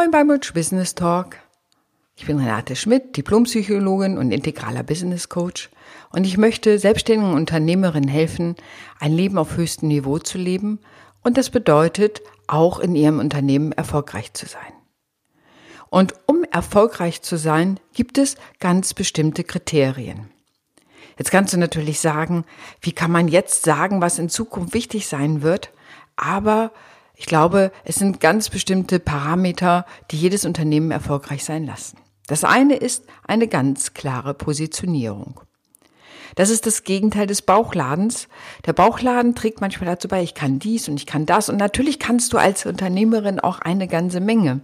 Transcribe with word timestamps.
Moin 0.00 0.10
beim 0.10 0.30
Rich 0.30 0.54
Business 0.54 0.94
Talk. 0.94 1.36
Ich 2.16 2.24
bin 2.24 2.38
Renate 2.38 2.74
Schmidt, 2.74 3.18
Diplompsychologin 3.18 4.16
und 4.16 4.32
integraler 4.32 4.82
Business 4.82 5.28
Coach 5.28 5.68
und 6.10 6.24
ich 6.26 6.38
möchte 6.38 6.78
selbstständigen 6.78 7.34
Unternehmerinnen 7.34 8.08
helfen, 8.08 8.56
ein 8.98 9.12
Leben 9.12 9.36
auf 9.36 9.58
höchstem 9.58 9.88
Niveau 9.88 10.16
zu 10.16 10.38
leben 10.38 10.78
und 11.22 11.36
das 11.36 11.50
bedeutet, 11.50 12.22
auch 12.46 12.78
in 12.78 12.94
ihrem 12.94 13.18
Unternehmen 13.18 13.72
erfolgreich 13.72 14.32
zu 14.32 14.46
sein. 14.46 14.72
Und 15.90 16.14
um 16.24 16.44
erfolgreich 16.44 17.20
zu 17.20 17.36
sein, 17.36 17.78
gibt 17.92 18.16
es 18.16 18.36
ganz 18.58 18.94
bestimmte 18.94 19.44
Kriterien. 19.44 20.30
Jetzt 21.18 21.30
kannst 21.30 21.52
du 21.52 21.58
natürlich 21.58 22.00
sagen, 22.00 22.46
wie 22.80 22.92
kann 22.92 23.10
man 23.10 23.28
jetzt 23.28 23.64
sagen, 23.64 24.00
was 24.00 24.18
in 24.18 24.30
Zukunft 24.30 24.72
wichtig 24.72 25.08
sein 25.08 25.42
wird? 25.42 25.72
Aber 26.16 26.72
ich 27.20 27.26
glaube, 27.26 27.70
es 27.84 27.96
sind 27.96 28.18
ganz 28.18 28.48
bestimmte 28.48 28.98
Parameter, 28.98 29.84
die 30.10 30.16
jedes 30.16 30.46
Unternehmen 30.46 30.90
erfolgreich 30.90 31.44
sein 31.44 31.66
lassen. 31.66 31.98
Das 32.26 32.44
eine 32.44 32.76
ist 32.76 33.04
eine 33.28 33.46
ganz 33.46 33.92
klare 33.92 34.32
Positionierung. 34.32 35.38
Das 36.34 36.48
ist 36.48 36.64
das 36.64 36.82
Gegenteil 36.82 37.26
des 37.26 37.42
Bauchladens. 37.42 38.28
Der 38.64 38.72
Bauchladen 38.72 39.34
trägt 39.34 39.60
manchmal 39.60 39.90
dazu 39.90 40.08
bei, 40.08 40.22
ich 40.22 40.32
kann 40.32 40.60
dies 40.60 40.88
und 40.88 40.96
ich 40.96 41.04
kann 41.04 41.26
das. 41.26 41.50
Und 41.50 41.58
natürlich 41.58 41.98
kannst 41.98 42.32
du 42.32 42.38
als 42.38 42.64
Unternehmerin 42.64 43.38
auch 43.38 43.58
eine 43.58 43.86
ganze 43.86 44.20
Menge. 44.20 44.62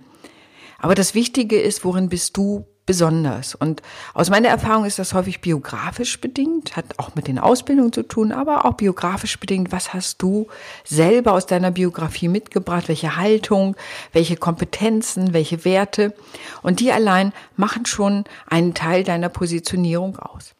Aber 0.79 0.95
das 0.95 1.15
Wichtige 1.15 1.61
ist, 1.61 1.85
worin 1.85 2.09
bist 2.09 2.39
du 2.39 2.65
besonders. 2.87 3.55
Und 3.55 3.83
aus 4.15 4.31
meiner 4.31 4.49
Erfahrung 4.49 4.85
ist 4.85 4.99
das 4.99 5.13
häufig 5.13 5.41
biografisch 5.41 6.21
bedingt, 6.21 6.77
hat 6.77 6.99
auch 6.99 7.15
mit 7.17 7.27
den 7.27 7.39
Ausbildungen 7.39 7.93
zu 7.93 8.05
tun, 8.05 8.33
aber 8.33 8.65
auch 8.65 8.75
biografisch 8.75 9.39
bedingt. 9.39 9.73
Was 9.73 9.93
hast 9.93 10.23
du 10.23 10.47
selber 10.85 11.33
aus 11.33 11.47
deiner 11.47 11.73
Biografie 11.73 12.29
mitgebracht? 12.29 12.89
Welche 12.89 13.17
Haltung, 13.17 13.77
welche 14.13 14.37
Kompetenzen, 14.37 15.35
welche 15.35 15.65
Werte? 15.65 16.15
Und 16.63 16.81
die 16.81 16.93
allein 16.93 17.33
machen 17.57 17.85
schon 17.85 18.25
einen 18.47 18.73
Teil 18.73 19.03
deiner 19.03 19.29
Positionierung 19.29 20.19
aus. 20.19 20.55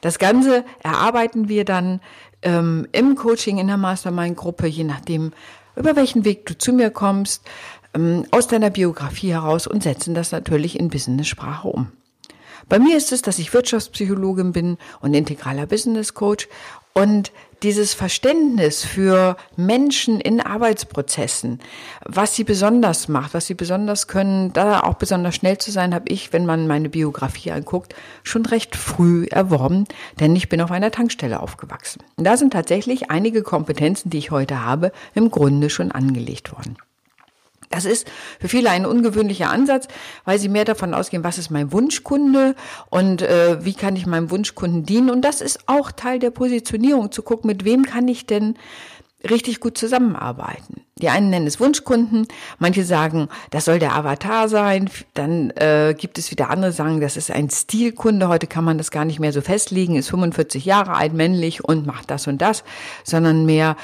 Das 0.00 0.18
Ganze 0.18 0.64
erarbeiten 0.82 1.48
wir 1.48 1.64
dann 1.64 2.00
ähm, 2.42 2.88
im 2.92 3.14
Coaching 3.16 3.58
in 3.58 3.66
der 3.66 3.76
Mastermind-Gruppe, 3.76 4.66
je 4.66 4.84
nachdem, 4.84 5.32
über 5.76 5.94
welchen 5.94 6.24
Weg 6.24 6.46
du 6.46 6.56
zu 6.56 6.72
mir 6.72 6.90
kommst, 6.90 7.44
ähm, 7.96 8.26
aus 8.30 8.46
deiner 8.46 8.70
Biografie 8.70 9.32
heraus 9.32 9.66
und 9.66 9.82
setzen 9.82 10.14
das 10.14 10.32
natürlich 10.32 10.78
in 10.78 10.88
Business-Sprache 10.88 11.68
um. 11.68 11.88
Bei 12.68 12.78
mir 12.78 12.96
ist 12.96 13.12
es, 13.12 13.22
dass 13.22 13.38
ich 13.38 13.54
Wirtschaftspsychologin 13.54 14.52
bin 14.52 14.76
und 15.00 15.14
integraler 15.14 15.66
Business 15.66 16.14
Coach 16.14 16.48
und 16.94 17.30
dieses 17.62 17.94
Verständnis 17.94 18.84
für 18.84 19.36
Menschen 19.56 20.20
in 20.20 20.40
Arbeitsprozessen, 20.40 21.60
was 22.04 22.34
sie 22.34 22.44
besonders 22.44 23.08
macht, 23.08 23.34
was 23.34 23.46
sie 23.46 23.54
besonders 23.54 24.08
können, 24.08 24.52
da 24.52 24.80
auch 24.80 24.94
besonders 24.94 25.36
schnell 25.36 25.58
zu 25.58 25.70
sein, 25.70 25.94
habe 25.94 26.08
ich, 26.08 26.32
wenn 26.32 26.44
man 26.44 26.66
meine 26.66 26.88
Biografie 26.88 27.52
anguckt, 27.52 27.94
schon 28.24 28.44
recht 28.46 28.76
früh 28.76 29.26
erworben, 29.30 29.84
denn 30.20 30.34
ich 30.34 30.48
bin 30.48 30.60
auf 30.60 30.70
einer 30.70 30.90
Tankstelle 30.90 31.40
aufgewachsen. 31.40 32.02
Und 32.16 32.24
da 32.24 32.36
sind 32.36 32.52
tatsächlich 32.52 33.10
einige 33.10 33.42
Kompetenzen, 33.42 34.10
die 34.10 34.18
ich 34.18 34.30
heute 34.30 34.64
habe, 34.64 34.90
im 35.14 35.30
Grunde 35.30 35.70
schon 35.70 35.92
angelegt 35.92 36.52
worden. 36.52 36.76
Das 37.70 37.84
ist 37.84 38.10
für 38.40 38.48
viele 38.48 38.70
ein 38.70 38.86
ungewöhnlicher 38.86 39.50
Ansatz, 39.50 39.88
weil 40.24 40.38
sie 40.38 40.48
mehr 40.48 40.64
davon 40.64 40.94
ausgehen, 40.94 41.24
was 41.24 41.38
ist 41.38 41.50
mein 41.50 41.72
Wunschkunde 41.72 42.54
und 42.90 43.22
äh, 43.22 43.64
wie 43.64 43.74
kann 43.74 43.96
ich 43.96 44.06
meinem 44.06 44.30
Wunschkunden 44.30 44.84
dienen. 44.84 45.10
Und 45.10 45.22
das 45.22 45.40
ist 45.40 45.60
auch 45.66 45.92
Teil 45.92 46.18
der 46.18 46.30
Positionierung, 46.30 47.12
zu 47.12 47.22
gucken, 47.22 47.48
mit 47.48 47.64
wem 47.64 47.84
kann 47.84 48.08
ich 48.08 48.26
denn 48.26 48.56
richtig 49.28 49.60
gut 49.60 49.78
zusammenarbeiten. 49.78 50.82
Die 50.98 51.10
einen 51.10 51.28
nennen 51.28 51.46
es 51.46 51.60
Wunschkunden, 51.60 52.26
manche 52.58 52.82
sagen, 52.82 53.28
das 53.50 53.66
soll 53.66 53.78
der 53.78 53.94
Avatar 53.94 54.48
sein, 54.48 54.88
dann 55.12 55.50
äh, 55.50 55.94
gibt 55.96 56.16
es 56.16 56.30
wieder 56.30 56.48
andere, 56.48 56.72
sagen, 56.72 57.02
das 57.02 57.18
ist 57.18 57.30
ein 57.30 57.50
Stilkunde, 57.50 58.28
heute 58.28 58.46
kann 58.46 58.64
man 58.64 58.78
das 58.78 58.90
gar 58.90 59.04
nicht 59.04 59.20
mehr 59.20 59.32
so 59.32 59.42
festlegen, 59.42 59.96
ist 59.96 60.08
45 60.08 60.64
Jahre 60.64 60.94
alt, 60.94 61.12
männlich 61.12 61.62
und 61.62 61.86
macht 61.86 62.10
das 62.10 62.26
und 62.26 62.40
das, 62.40 62.64
sondern 63.04 63.44
mehr 63.44 63.76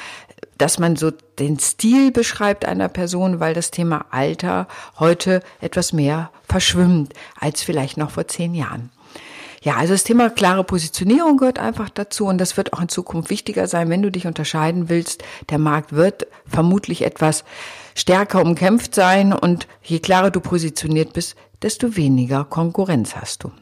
dass 0.58 0.78
man 0.78 0.96
so 0.96 1.10
den 1.38 1.58
Stil 1.58 2.12
beschreibt 2.12 2.64
einer 2.64 2.88
Person, 2.88 3.40
weil 3.40 3.54
das 3.54 3.70
Thema 3.70 4.06
Alter 4.10 4.68
heute 4.98 5.42
etwas 5.60 5.92
mehr 5.92 6.30
verschwimmt 6.48 7.14
als 7.38 7.62
vielleicht 7.62 7.96
noch 7.96 8.10
vor 8.10 8.28
zehn 8.28 8.54
Jahren. 8.54 8.90
Ja, 9.62 9.76
also 9.76 9.94
das 9.94 10.02
Thema 10.02 10.28
klare 10.28 10.64
Positionierung 10.64 11.36
gehört 11.36 11.60
einfach 11.60 11.88
dazu 11.88 12.26
und 12.26 12.38
das 12.38 12.56
wird 12.56 12.72
auch 12.72 12.80
in 12.80 12.88
Zukunft 12.88 13.30
wichtiger 13.30 13.68
sein, 13.68 13.90
wenn 13.90 14.02
du 14.02 14.10
dich 14.10 14.26
unterscheiden 14.26 14.88
willst. 14.88 15.22
Der 15.50 15.58
Markt 15.58 15.92
wird 15.92 16.26
vermutlich 16.46 17.02
etwas 17.02 17.44
stärker 17.94 18.42
umkämpft 18.42 18.94
sein 18.94 19.32
und 19.32 19.68
je 19.82 20.00
klarer 20.00 20.32
du 20.32 20.40
positioniert 20.40 21.12
bist, 21.12 21.36
desto 21.62 21.96
weniger 21.96 22.44
Konkurrenz 22.44 23.14
hast 23.14 23.44
du. 23.44 23.52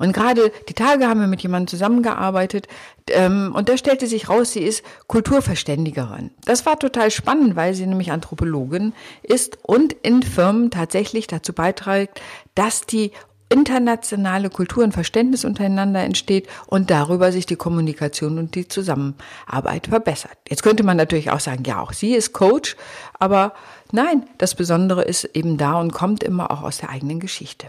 Und 0.00 0.14
gerade 0.14 0.50
die 0.66 0.72
Tage 0.72 1.06
haben 1.06 1.20
wir 1.20 1.26
mit 1.26 1.42
jemandem 1.42 1.68
zusammengearbeitet 1.68 2.68
ähm, 3.10 3.52
und 3.54 3.68
da 3.68 3.76
stellte 3.76 4.06
sich 4.06 4.30
raus, 4.30 4.52
sie 4.52 4.62
ist 4.62 4.82
Kulturverständigerin. 5.08 6.30
Das 6.46 6.64
war 6.64 6.78
total 6.78 7.10
spannend, 7.10 7.54
weil 7.54 7.74
sie 7.74 7.86
nämlich 7.86 8.10
Anthropologin 8.10 8.94
ist 9.22 9.58
und 9.62 9.92
in 9.92 10.22
Firmen 10.22 10.70
tatsächlich 10.70 11.26
dazu 11.26 11.52
beiträgt, 11.52 12.18
dass 12.54 12.86
die 12.86 13.12
internationale 13.50 14.48
Kultur 14.48 14.84
und 14.84 14.92
Verständnis 14.92 15.44
untereinander 15.44 16.00
entsteht 16.00 16.48
und 16.66 16.90
darüber 16.90 17.30
sich 17.30 17.44
die 17.44 17.56
Kommunikation 17.56 18.38
und 18.38 18.54
die 18.54 18.68
Zusammenarbeit 18.68 19.88
verbessert. 19.88 20.38
Jetzt 20.48 20.62
könnte 20.62 20.82
man 20.82 20.96
natürlich 20.96 21.30
auch 21.30 21.40
sagen, 21.40 21.64
ja, 21.66 21.82
auch 21.82 21.92
sie 21.92 22.14
ist 22.14 22.32
Coach, 22.32 22.76
aber 23.18 23.52
nein, 23.92 24.24
das 24.38 24.54
Besondere 24.54 25.02
ist 25.02 25.24
eben 25.24 25.58
da 25.58 25.78
und 25.78 25.92
kommt 25.92 26.22
immer 26.22 26.50
auch 26.50 26.62
aus 26.62 26.78
der 26.78 26.88
eigenen 26.88 27.20
Geschichte. 27.20 27.66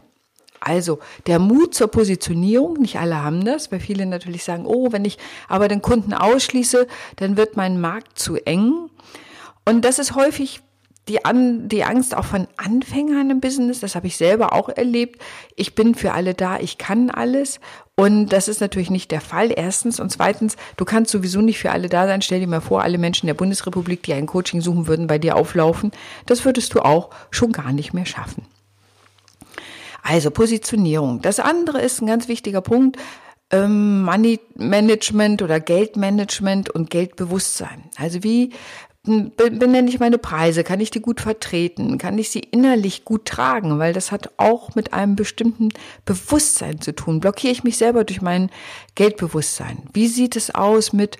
Also 0.61 0.99
der 1.25 1.39
Mut 1.39 1.73
zur 1.73 1.87
Positionierung, 1.87 2.75
nicht 2.75 2.99
alle 2.99 3.21
haben 3.21 3.43
das, 3.43 3.71
weil 3.71 3.79
viele 3.79 4.05
natürlich 4.05 4.43
sagen, 4.43 4.65
oh, 4.65 4.91
wenn 4.91 5.03
ich 5.03 5.17
aber 5.49 5.67
den 5.67 5.81
Kunden 5.81 6.13
ausschließe, 6.13 6.87
dann 7.17 7.35
wird 7.35 7.57
mein 7.57 7.81
Markt 7.81 8.17
zu 8.17 8.35
eng. 8.35 8.89
Und 9.65 9.83
das 9.83 9.99
ist 9.99 10.15
häufig 10.15 10.61
die, 11.07 11.25
An 11.25 11.67
die 11.67 11.83
Angst 11.83 12.15
auch 12.15 12.25
von 12.25 12.47
Anfängern 12.57 13.31
im 13.31 13.41
Business, 13.41 13.79
das 13.79 13.95
habe 13.95 14.07
ich 14.07 14.17
selber 14.17 14.53
auch 14.53 14.69
erlebt. 14.69 15.19
Ich 15.55 15.73
bin 15.73 15.95
für 15.95 16.13
alle 16.13 16.35
da, 16.35 16.59
ich 16.59 16.77
kann 16.77 17.09
alles. 17.09 17.59
Und 17.95 18.27
das 18.27 18.47
ist 18.47 18.61
natürlich 18.61 18.89
nicht 18.89 19.11
der 19.11 19.21
Fall, 19.21 19.51
erstens. 19.55 19.99
Und 19.99 20.11
zweitens, 20.11 20.57
du 20.77 20.85
kannst 20.85 21.11
sowieso 21.11 21.41
nicht 21.41 21.59
für 21.59 21.71
alle 21.71 21.89
da 21.89 22.07
sein. 22.07 22.21
Stell 22.21 22.39
dir 22.39 22.47
mal 22.47 22.61
vor, 22.61 22.83
alle 22.83 22.97
Menschen 22.97 23.27
der 23.27 23.33
Bundesrepublik, 23.33 24.03
die 24.03 24.13
ein 24.13 24.27
Coaching 24.27 24.61
suchen 24.61 24.87
würden, 24.87 25.07
bei 25.07 25.17
dir 25.17 25.35
auflaufen. 25.35 25.91
Das 26.27 26.45
würdest 26.45 26.73
du 26.75 26.79
auch 26.81 27.09
schon 27.31 27.51
gar 27.51 27.71
nicht 27.73 27.93
mehr 27.93 28.05
schaffen. 28.05 28.45
Also 30.03 30.31
Positionierung. 30.31 31.21
Das 31.21 31.39
andere 31.39 31.81
ist 31.81 32.01
ein 32.01 32.07
ganz 32.07 32.27
wichtiger 32.27 32.61
Punkt. 32.61 32.97
Ähm, 33.51 34.03
Money 34.03 34.39
Management 34.55 35.41
oder 35.41 35.59
Geldmanagement 35.59 36.69
und 36.69 36.89
Geldbewusstsein. 36.89 37.83
Also 37.97 38.23
wie 38.23 38.51
benenne 39.03 39.89
ich 39.89 39.99
meine 39.99 40.19
Preise? 40.19 40.63
Kann 40.63 40.79
ich 40.79 40.91
die 40.91 41.01
gut 41.01 41.21
vertreten? 41.21 41.97
Kann 41.97 42.19
ich 42.19 42.29
sie 42.29 42.39
innerlich 42.39 43.03
gut 43.03 43.25
tragen? 43.25 43.79
Weil 43.79 43.93
das 43.93 44.11
hat 44.11 44.31
auch 44.37 44.75
mit 44.75 44.93
einem 44.93 45.15
bestimmten 45.15 45.69
Bewusstsein 46.05 46.81
zu 46.81 46.93
tun. 46.93 47.19
Blockiere 47.19 47.51
ich 47.51 47.63
mich 47.63 47.77
selber 47.77 48.03
durch 48.03 48.21
mein 48.21 48.51
Geldbewusstsein? 48.93 49.83
Wie 49.91 50.07
sieht 50.07 50.35
es 50.35 50.53
aus 50.53 50.93
mit 50.93 51.17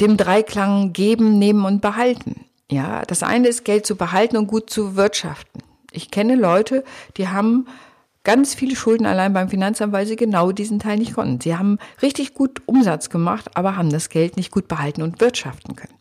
dem 0.00 0.16
Dreiklang 0.16 0.92
geben, 0.92 1.38
nehmen 1.38 1.64
und 1.64 1.80
behalten? 1.80 2.46
Ja, 2.70 3.02
das 3.06 3.22
eine 3.22 3.48
ist 3.48 3.64
Geld 3.64 3.86
zu 3.86 3.96
behalten 3.96 4.36
und 4.36 4.48
gut 4.48 4.68
zu 4.68 4.96
wirtschaften. 4.96 5.62
Ich 5.92 6.10
kenne 6.10 6.34
Leute, 6.34 6.84
die 7.16 7.28
haben 7.28 7.66
ganz 8.24 8.54
viele 8.54 8.76
Schulden 8.76 9.06
allein 9.06 9.32
beim 9.32 9.48
Finanzamt, 9.48 9.92
weil 9.92 10.06
sie 10.06 10.16
genau 10.16 10.52
diesen 10.52 10.78
Teil 10.78 10.98
nicht 10.98 11.14
konnten. 11.14 11.40
Sie 11.40 11.56
haben 11.56 11.78
richtig 12.02 12.34
gut 12.34 12.62
Umsatz 12.66 13.10
gemacht, 13.10 13.50
aber 13.54 13.76
haben 13.76 13.90
das 13.90 14.08
Geld 14.08 14.36
nicht 14.36 14.50
gut 14.50 14.68
behalten 14.68 15.02
und 15.02 15.20
wirtschaften 15.20 15.76
können. 15.76 15.94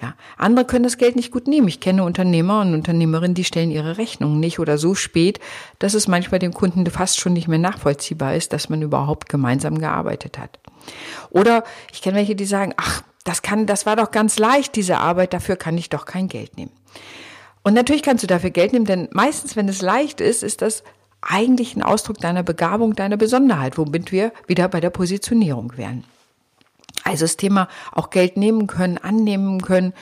Ja, 0.00 0.14
andere 0.36 0.66
können 0.66 0.84
das 0.84 0.98
Geld 0.98 1.16
nicht 1.16 1.30
gut 1.30 1.46
nehmen. 1.46 1.68
Ich 1.68 1.80
kenne 1.80 2.04
Unternehmer 2.04 2.60
und 2.60 2.74
Unternehmerinnen, 2.74 3.34
die 3.34 3.44
stellen 3.44 3.70
ihre 3.70 3.98
Rechnungen 3.98 4.40
nicht 4.40 4.58
oder 4.58 4.76
so 4.76 4.94
spät, 4.94 5.38
dass 5.78 5.94
es 5.94 6.08
manchmal 6.08 6.40
dem 6.40 6.52
Kunden 6.52 6.84
fast 6.86 7.20
schon 7.20 7.32
nicht 7.32 7.48
mehr 7.48 7.58
nachvollziehbar 7.58 8.34
ist, 8.34 8.52
dass 8.52 8.68
man 8.68 8.82
überhaupt 8.82 9.28
gemeinsam 9.28 9.78
gearbeitet 9.78 10.38
hat. 10.38 10.58
Oder 11.30 11.64
ich 11.92 12.02
kenne 12.02 12.16
welche, 12.16 12.34
die 12.34 12.44
sagen, 12.44 12.74
ach, 12.76 13.02
das 13.24 13.42
kann, 13.42 13.66
das 13.66 13.86
war 13.86 13.96
doch 13.96 14.10
ganz 14.10 14.38
leicht, 14.38 14.74
diese 14.74 14.98
Arbeit, 14.98 15.32
dafür 15.32 15.56
kann 15.56 15.78
ich 15.78 15.88
doch 15.88 16.04
kein 16.04 16.26
Geld 16.26 16.56
nehmen. 16.56 16.72
Und 17.62 17.74
natürlich 17.74 18.02
kannst 18.02 18.24
du 18.24 18.26
dafür 18.26 18.50
Geld 18.50 18.72
nehmen, 18.72 18.84
denn 18.84 19.08
meistens, 19.12 19.54
wenn 19.54 19.68
es 19.68 19.82
leicht 19.82 20.20
ist, 20.20 20.42
ist 20.42 20.62
das 20.62 20.82
eigentlich 21.22 21.76
ein 21.76 21.82
Ausdruck 21.82 22.18
deiner 22.18 22.42
Begabung, 22.42 22.94
deiner 22.94 23.16
Besonderheit, 23.16 23.78
womit 23.78 24.12
wir 24.12 24.32
wieder 24.46 24.68
bei 24.68 24.80
der 24.80 24.90
Positionierung 24.90 25.76
wären. 25.76 26.04
Also 27.04 27.24
das 27.24 27.36
Thema 27.36 27.68
auch 27.90 28.10
Geld 28.10 28.36
nehmen 28.36 28.66
können, 28.66 28.98
annehmen 28.98 29.62
können 29.62 29.92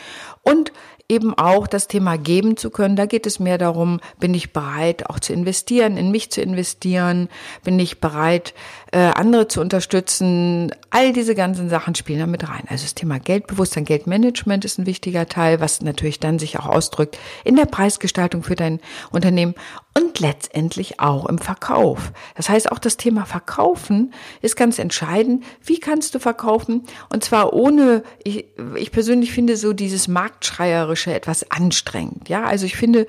und 0.43 0.73
eben 1.11 1.35
auch 1.37 1.67
das 1.67 1.89
Thema 1.89 2.17
geben 2.17 2.57
zu 2.57 2.71
können. 2.71 2.97
Da 2.97 3.07
geht 3.07 3.27
es 3.27 3.41
mehr 3.41 3.59
darum, 3.59 4.01
bin 4.21 4.33
ich 4.33 4.53
bereit, 4.53 5.11
auch 5.11 5.19
zu 5.19 5.33
investieren, 5.33 5.97
in 5.97 6.11
mich 6.11 6.31
zu 6.31 6.41
investieren, 6.41 7.29
bin 7.65 7.79
ich 7.79 8.01
bereit, 8.01 8.55
äh, 8.93 8.99
andere 8.99 9.49
zu 9.49 9.61
unterstützen. 9.61 10.73
All 10.91 11.13
diese 11.13 11.35
ganzen 11.35 11.69
Sachen 11.69 11.95
spielen 11.95 12.21
da 12.21 12.27
mit 12.27 12.49
rein. 12.49 12.63
Also 12.69 12.85
das 12.85 12.95
Thema 12.95 13.19
Geldbewusstsein, 13.19 13.85
Geldmanagement 13.85 14.65
ist 14.65 14.79
ein 14.79 14.87
wichtiger 14.87 15.27
Teil, 15.27 15.61
was 15.61 15.83
natürlich 15.83 16.21
dann 16.21 16.39
sich 16.39 16.59
auch 16.59 16.67
ausdrückt 16.67 17.19
in 17.45 17.57
der 17.57 17.67
Preisgestaltung 17.67 18.43
für 18.43 18.55
dein 18.55 18.81
Unternehmen 19.11 19.55
und 19.99 20.21
letztendlich 20.21 21.01
auch 21.01 21.27
im 21.27 21.39
Verkauf. 21.39 22.13
Das 22.37 22.49
heißt, 22.49 22.71
auch 22.71 22.79
das 22.79 22.97
Thema 22.97 23.25
Verkaufen 23.27 24.15
ist 24.41 24.55
ganz 24.55 24.79
entscheidend. 24.79 25.45
Wie 25.65 25.81
kannst 25.81 26.15
du 26.15 26.21
verkaufen? 26.21 26.85
Und 27.09 27.25
zwar 27.25 27.53
ohne, 27.53 28.05
ich, 28.23 28.45
ich 28.77 28.93
persönlich 28.93 29.33
finde 29.33 29.57
so 29.57 29.73
dieses 29.73 30.07
Marktschreierische 30.07 31.00
etwas 31.09 31.51
anstrengend. 31.51 32.29
Ja, 32.29 32.45
also 32.45 32.67
ich 32.67 32.77
finde, 32.77 33.07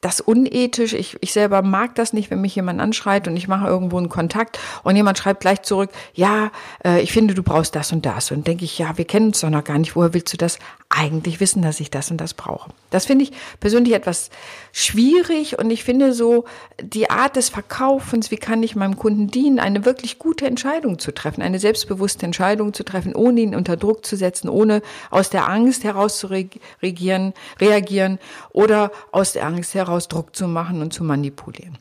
das 0.00 0.20
unethisch. 0.20 0.92
Ich, 0.92 1.16
ich 1.20 1.32
selber 1.32 1.62
mag 1.62 1.94
das 1.94 2.12
nicht, 2.12 2.30
wenn 2.30 2.40
mich 2.40 2.54
jemand 2.54 2.80
anschreit 2.80 3.26
und 3.26 3.36
ich 3.36 3.48
mache 3.48 3.66
irgendwo 3.66 3.96
einen 3.98 4.08
Kontakt 4.08 4.58
und 4.84 4.94
jemand 4.94 5.18
schreibt 5.18 5.40
gleich 5.40 5.62
zurück, 5.62 5.90
ja, 6.14 6.52
äh, 6.84 7.00
ich 7.00 7.12
finde, 7.12 7.34
du 7.34 7.42
brauchst 7.42 7.74
das 7.74 7.92
und 7.92 8.06
das. 8.06 8.30
Und 8.30 8.46
denke 8.46 8.64
ich, 8.64 8.78
ja, 8.78 8.96
wir 8.98 9.06
kennen 9.06 9.28
uns 9.28 9.40
doch 9.40 9.50
noch 9.50 9.64
gar 9.64 9.78
nicht. 9.78 9.96
Woher 9.96 10.14
willst 10.14 10.32
du 10.32 10.36
das 10.36 10.58
eigentlich 10.90 11.40
wissen, 11.40 11.62
dass 11.62 11.80
ich 11.80 11.90
das 11.90 12.10
und 12.10 12.18
das 12.20 12.34
brauche? 12.34 12.70
Das 12.90 13.06
finde 13.06 13.24
ich 13.24 13.32
persönlich 13.58 13.94
etwas 13.94 14.30
schwierig 14.72 15.58
und 15.58 15.70
ich 15.70 15.82
finde 15.82 16.12
so 16.12 16.44
die 16.80 17.10
Art 17.10 17.36
des 17.36 17.48
Verkaufens, 17.48 18.30
wie 18.30 18.36
kann 18.36 18.62
ich 18.62 18.76
meinem 18.76 18.96
Kunden 18.96 19.28
dienen, 19.28 19.58
eine 19.58 19.84
wirklich 19.84 20.18
gute 20.18 20.46
Entscheidung 20.46 20.98
zu 20.98 21.12
treffen, 21.12 21.42
eine 21.42 21.58
selbstbewusste 21.58 22.26
Entscheidung 22.26 22.74
zu 22.74 22.84
treffen, 22.84 23.14
ohne 23.14 23.40
ihn 23.40 23.54
unter 23.54 23.76
Druck 23.76 24.06
zu 24.06 24.16
setzen, 24.16 24.48
ohne 24.48 24.82
aus 25.10 25.30
der 25.30 25.48
Angst 25.48 25.84
heraus 25.84 26.18
zu 26.18 26.28
reagieren, 26.28 28.18
oder 28.52 28.92
aus 29.10 29.32
der 29.32 29.46
Angst 29.46 29.74
heraus 29.74 29.95
daraus 29.96 30.08
Druck 30.08 30.36
zu 30.36 30.46
machen 30.46 30.82
und 30.82 30.92
zu 30.92 31.04
manipulieren. 31.04 31.78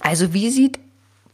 Also 0.00 0.32
wie 0.34 0.50
sieht 0.50 0.80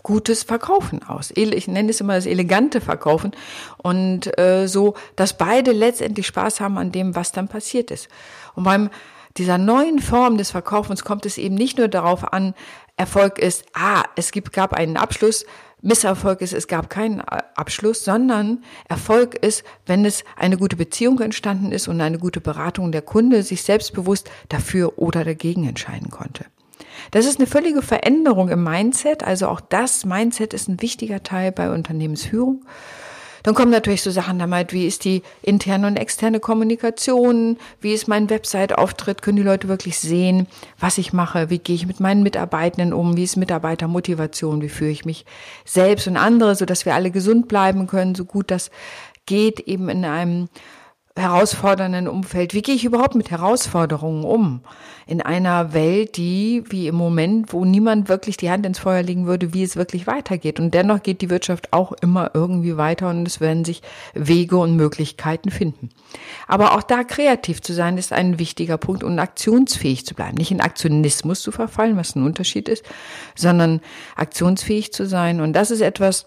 gutes 0.02 0.42
Verkaufen 0.42 1.02
aus. 1.02 1.32
Ich 1.34 1.66
nenne 1.66 1.88
es 1.88 2.00
immer 2.02 2.14
das 2.14 2.26
elegante 2.26 2.82
Verkaufen 2.82 3.32
und 3.78 4.38
äh, 4.38 4.66
so, 4.66 4.94
dass 5.16 5.38
beide 5.38 5.72
letztendlich 5.72 6.26
Spaß 6.26 6.60
haben 6.60 6.76
an 6.76 6.92
dem, 6.92 7.16
was 7.16 7.32
dann 7.32 7.48
passiert 7.48 7.90
ist. 7.90 8.08
Und 8.54 8.64
beim 8.64 8.90
dieser 9.38 9.56
neuen 9.56 10.00
Form 10.00 10.36
des 10.36 10.50
Verkaufens 10.50 11.04
kommt 11.04 11.24
es 11.24 11.38
eben 11.38 11.54
nicht 11.54 11.78
nur 11.78 11.88
darauf 11.88 12.34
an, 12.34 12.52
Erfolg 12.98 13.38
ist, 13.38 13.64
ah, 13.72 14.02
es 14.14 14.30
gibt, 14.30 14.52
gab 14.52 14.74
einen 14.74 14.98
Abschluss, 14.98 15.46
Misserfolg 15.84 16.40
ist, 16.40 16.54
es 16.54 16.66
gab 16.66 16.88
keinen 16.88 17.20
Abschluss, 17.20 18.04
sondern 18.04 18.64
Erfolg 18.88 19.34
ist, 19.34 19.64
wenn 19.84 20.04
es 20.04 20.24
eine 20.36 20.56
gute 20.56 20.76
Beziehung 20.76 21.20
entstanden 21.20 21.72
ist 21.72 21.88
und 21.88 22.00
eine 22.00 22.18
gute 22.18 22.40
Beratung 22.40 22.90
der 22.90 23.02
Kunde 23.02 23.42
sich 23.42 23.62
selbstbewusst 23.62 24.30
dafür 24.48 24.98
oder 24.98 25.24
dagegen 25.24 25.68
entscheiden 25.68 26.10
konnte. 26.10 26.46
Das 27.10 27.26
ist 27.26 27.38
eine 27.38 27.46
völlige 27.46 27.82
Veränderung 27.82 28.48
im 28.48 28.64
Mindset, 28.64 29.22
also 29.22 29.48
auch 29.48 29.60
das 29.60 30.06
Mindset 30.06 30.54
ist 30.54 30.68
ein 30.68 30.80
wichtiger 30.80 31.22
Teil 31.22 31.52
bei 31.52 31.70
Unternehmensführung. 31.70 32.64
Dann 33.44 33.54
kommen 33.54 33.70
natürlich 33.70 34.00
so 34.00 34.10
Sachen 34.10 34.38
damit, 34.38 34.72
wie 34.72 34.86
ist 34.86 35.04
die 35.04 35.22
interne 35.42 35.86
und 35.86 35.98
externe 35.98 36.40
Kommunikation, 36.40 37.58
wie 37.78 37.92
ist 37.92 38.08
mein 38.08 38.30
Website-Auftritt, 38.30 39.20
können 39.20 39.36
die 39.36 39.42
Leute 39.42 39.68
wirklich 39.68 39.98
sehen, 39.98 40.46
was 40.80 40.96
ich 40.96 41.12
mache, 41.12 41.50
wie 41.50 41.58
gehe 41.58 41.76
ich 41.76 41.86
mit 41.86 42.00
meinen 42.00 42.22
Mitarbeitenden 42.22 42.94
um, 42.94 43.18
wie 43.18 43.24
ist 43.24 43.36
Mitarbeitermotivation, 43.36 44.62
wie 44.62 44.70
führe 44.70 44.90
ich 44.90 45.04
mich 45.04 45.26
selbst 45.66 46.08
und 46.08 46.16
andere, 46.16 46.56
so 46.56 46.64
dass 46.64 46.86
wir 46.86 46.94
alle 46.94 47.10
gesund 47.10 47.46
bleiben 47.46 47.86
können, 47.86 48.14
so 48.14 48.24
gut 48.24 48.50
das 48.50 48.70
geht 49.26 49.60
eben 49.60 49.90
in 49.90 50.06
einem 50.06 50.48
herausfordernden 51.16 52.08
Umfeld. 52.08 52.54
Wie 52.54 52.62
gehe 52.62 52.74
ich 52.74 52.84
überhaupt 52.84 53.14
mit 53.14 53.30
Herausforderungen 53.30 54.24
um? 54.24 54.62
In 55.06 55.22
einer 55.22 55.72
Welt, 55.72 56.16
die, 56.16 56.64
wie 56.68 56.88
im 56.88 56.96
Moment, 56.96 57.52
wo 57.52 57.64
niemand 57.64 58.08
wirklich 58.08 58.36
die 58.36 58.50
Hand 58.50 58.66
ins 58.66 58.80
Feuer 58.80 59.02
legen 59.02 59.26
würde, 59.26 59.54
wie 59.54 59.62
es 59.62 59.76
wirklich 59.76 60.08
weitergeht. 60.08 60.58
Und 60.58 60.74
dennoch 60.74 61.04
geht 61.04 61.20
die 61.20 61.30
Wirtschaft 61.30 61.72
auch 61.72 61.92
immer 61.92 62.32
irgendwie 62.34 62.76
weiter 62.76 63.10
und 63.10 63.28
es 63.28 63.40
werden 63.40 63.64
sich 63.64 63.82
Wege 64.14 64.56
und 64.56 64.74
Möglichkeiten 64.74 65.50
finden. 65.52 65.90
Aber 66.48 66.72
auch 66.72 66.82
da 66.82 67.04
kreativ 67.04 67.62
zu 67.62 67.74
sein, 67.74 67.96
ist 67.96 68.12
ein 68.12 68.40
wichtiger 68.40 68.76
Punkt 68.76 69.04
und 69.04 69.20
aktionsfähig 69.20 70.04
zu 70.04 70.14
bleiben. 70.14 70.36
Nicht 70.36 70.50
in 70.50 70.60
Aktionismus 70.60 71.42
zu 71.42 71.52
verfallen, 71.52 71.96
was 71.96 72.16
ein 72.16 72.24
Unterschied 72.24 72.68
ist, 72.68 72.84
sondern 73.36 73.80
aktionsfähig 74.16 74.92
zu 74.92 75.06
sein. 75.06 75.40
Und 75.40 75.52
das 75.52 75.70
ist 75.70 75.80
etwas, 75.80 76.26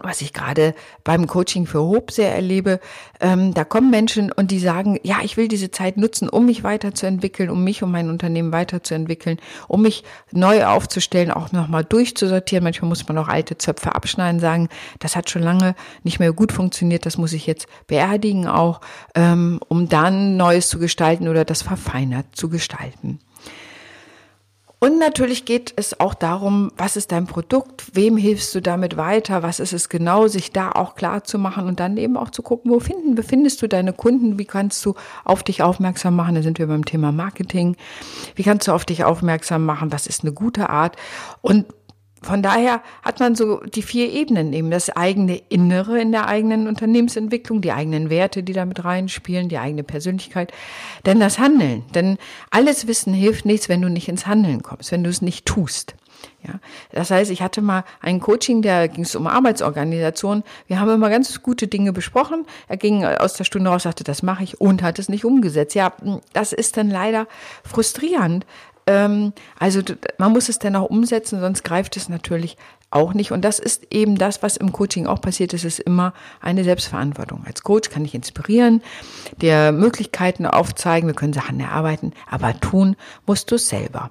was 0.00 0.20
ich 0.20 0.32
gerade 0.32 0.74
beim 1.04 1.26
Coaching 1.26 1.66
für 1.66 1.80
Hope 1.80 2.12
sehr 2.12 2.34
erlebe, 2.34 2.80
ähm, 3.20 3.54
da 3.54 3.64
kommen 3.64 3.90
Menschen 3.90 4.30
und 4.30 4.50
die 4.50 4.58
sagen, 4.58 4.98
ja, 5.02 5.18
ich 5.22 5.36
will 5.36 5.48
diese 5.48 5.70
Zeit 5.70 5.96
nutzen, 5.96 6.28
um 6.28 6.46
mich 6.46 6.64
weiterzuentwickeln, 6.64 7.50
um 7.50 7.64
mich 7.64 7.82
und 7.82 7.90
mein 7.90 8.10
Unternehmen 8.10 8.52
weiterzuentwickeln, 8.52 9.38
um 9.68 9.82
mich 9.82 10.04
neu 10.32 10.66
aufzustellen, 10.66 11.30
auch 11.30 11.52
nochmal 11.52 11.84
durchzusortieren. 11.84 12.64
Manchmal 12.64 12.88
muss 12.88 13.08
man 13.08 13.18
auch 13.18 13.28
alte 13.28 13.56
Zöpfe 13.58 13.94
abschneiden, 13.94 14.40
sagen, 14.40 14.68
das 14.98 15.16
hat 15.16 15.30
schon 15.30 15.42
lange 15.42 15.74
nicht 16.02 16.18
mehr 16.18 16.32
gut 16.32 16.52
funktioniert, 16.52 17.06
das 17.06 17.16
muss 17.16 17.32
ich 17.32 17.46
jetzt 17.46 17.66
beerdigen 17.86 18.46
auch, 18.46 18.80
ähm, 19.14 19.60
um 19.68 19.88
dann 19.88 20.36
Neues 20.36 20.68
zu 20.68 20.78
gestalten 20.78 21.28
oder 21.28 21.44
das 21.44 21.62
verfeinert 21.62 22.26
zu 22.32 22.48
gestalten. 22.48 23.20
Und 24.78 24.98
natürlich 24.98 25.46
geht 25.46 25.72
es 25.76 25.98
auch 26.00 26.12
darum, 26.12 26.70
was 26.76 26.96
ist 26.96 27.10
dein 27.10 27.26
Produkt, 27.26 27.94
wem 27.94 28.18
hilfst 28.18 28.54
du 28.54 28.60
damit 28.60 28.98
weiter, 28.98 29.42
was 29.42 29.58
ist 29.58 29.72
es 29.72 29.88
genau, 29.88 30.26
sich 30.26 30.52
da 30.52 30.70
auch 30.70 30.96
klar 30.96 31.24
zu 31.24 31.38
machen 31.38 31.66
und 31.66 31.80
dann 31.80 31.96
eben 31.96 32.18
auch 32.18 32.28
zu 32.28 32.42
gucken, 32.42 32.70
wo 32.70 32.78
finden, 32.78 33.14
befindest 33.14 33.62
du 33.62 33.68
deine 33.68 33.94
Kunden, 33.94 34.38
wie 34.38 34.44
kannst 34.44 34.84
du 34.84 34.94
auf 35.24 35.42
dich 35.42 35.62
aufmerksam 35.62 36.14
machen, 36.14 36.34
da 36.34 36.42
sind 36.42 36.58
wir 36.58 36.66
beim 36.66 36.84
Thema 36.84 37.10
Marketing, 37.10 37.76
wie 38.34 38.42
kannst 38.42 38.68
du 38.68 38.72
auf 38.72 38.84
dich 38.84 39.02
aufmerksam 39.02 39.64
machen, 39.64 39.92
was 39.92 40.06
ist 40.06 40.24
eine 40.24 40.32
gute 40.34 40.68
Art. 40.68 40.96
Und 41.40 41.64
von 42.26 42.42
daher 42.42 42.82
hat 43.02 43.20
man 43.20 43.36
so 43.36 43.60
die 43.60 43.82
vier 43.82 44.12
Ebenen 44.12 44.52
eben 44.52 44.70
das 44.70 44.90
eigene 44.90 45.40
Innere 45.48 46.00
in 46.00 46.10
der 46.10 46.26
eigenen 46.26 46.66
Unternehmensentwicklung, 46.66 47.60
die 47.60 47.72
eigenen 47.72 48.10
Werte, 48.10 48.42
die 48.42 48.52
damit 48.52 48.84
reinspielen, 48.84 49.48
die 49.48 49.58
eigene 49.58 49.84
Persönlichkeit, 49.84 50.52
denn 51.06 51.20
das 51.20 51.38
Handeln. 51.38 51.84
Denn 51.94 52.18
alles 52.50 52.88
Wissen 52.88 53.14
hilft 53.14 53.44
nichts, 53.44 53.68
wenn 53.68 53.80
du 53.80 53.88
nicht 53.88 54.08
ins 54.08 54.26
Handeln 54.26 54.62
kommst, 54.62 54.90
wenn 54.90 55.04
du 55.04 55.10
es 55.10 55.22
nicht 55.22 55.46
tust. 55.46 55.94
Ja, 56.42 56.54
das 56.92 57.10
heißt, 57.10 57.30
ich 57.30 57.42
hatte 57.42 57.60
mal 57.60 57.84
ein 58.00 58.20
Coaching, 58.20 58.62
da 58.62 58.86
ging 58.86 59.04
es 59.04 59.14
um 59.14 59.26
Arbeitsorganisation. 59.26 60.42
Wir 60.66 60.80
haben 60.80 60.90
immer 60.90 61.10
ganz 61.10 61.42
gute 61.42 61.68
Dinge 61.68 61.92
besprochen. 61.92 62.44
Er 62.68 62.76
ging 62.76 63.04
aus 63.04 63.34
der 63.34 63.44
Stunde 63.44 63.70
raus, 63.70 63.84
sagte, 63.84 64.04
das 64.04 64.22
mache 64.22 64.42
ich 64.42 64.60
und 64.60 64.82
hat 64.82 64.98
es 64.98 65.08
nicht 65.08 65.24
umgesetzt. 65.24 65.74
Ja, 65.74 65.92
das 66.32 66.52
ist 66.52 66.76
dann 66.76 66.90
leider 66.90 67.26
frustrierend, 67.64 68.46
ähm, 68.86 69.32
also 69.58 69.80
man 70.18 70.32
muss 70.32 70.48
es 70.48 70.58
dann 70.58 70.76
auch 70.76 70.90
umsetzen, 70.90 71.40
sonst 71.40 71.64
greift 71.64 71.96
es 71.96 72.08
natürlich 72.08 72.56
auch 72.90 73.14
nicht. 73.14 73.32
Und 73.32 73.44
das 73.44 73.58
ist 73.58 73.92
eben 73.92 74.16
das, 74.16 74.42
was 74.42 74.56
im 74.56 74.72
Coaching 74.72 75.06
auch 75.06 75.20
passiert. 75.20 75.52
Es 75.54 75.64
ist 75.64 75.80
immer 75.80 76.12
eine 76.40 76.64
Selbstverantwortung. 76.64 77.44
Als 77.44 77.62
Coach 77.62 77.90
kann 77.90 78.04
ich 78.04 78.14
inspirieren, 78.14 78.82
der 79.40 79.72
Möglichkeiten 79.72 80.46
aufzeigen, 80.46 81.08
wir 81.08 81.14
können 81.14 81.32
Sachen 81.32 81.58
erarbeiten, 81.60 82.12
aber 82.30 82.58
tun 82.60 82.96
musst 83.26 83.50
du 83.50 83.56
es 83.56 83.68
selber. 83.68 84.10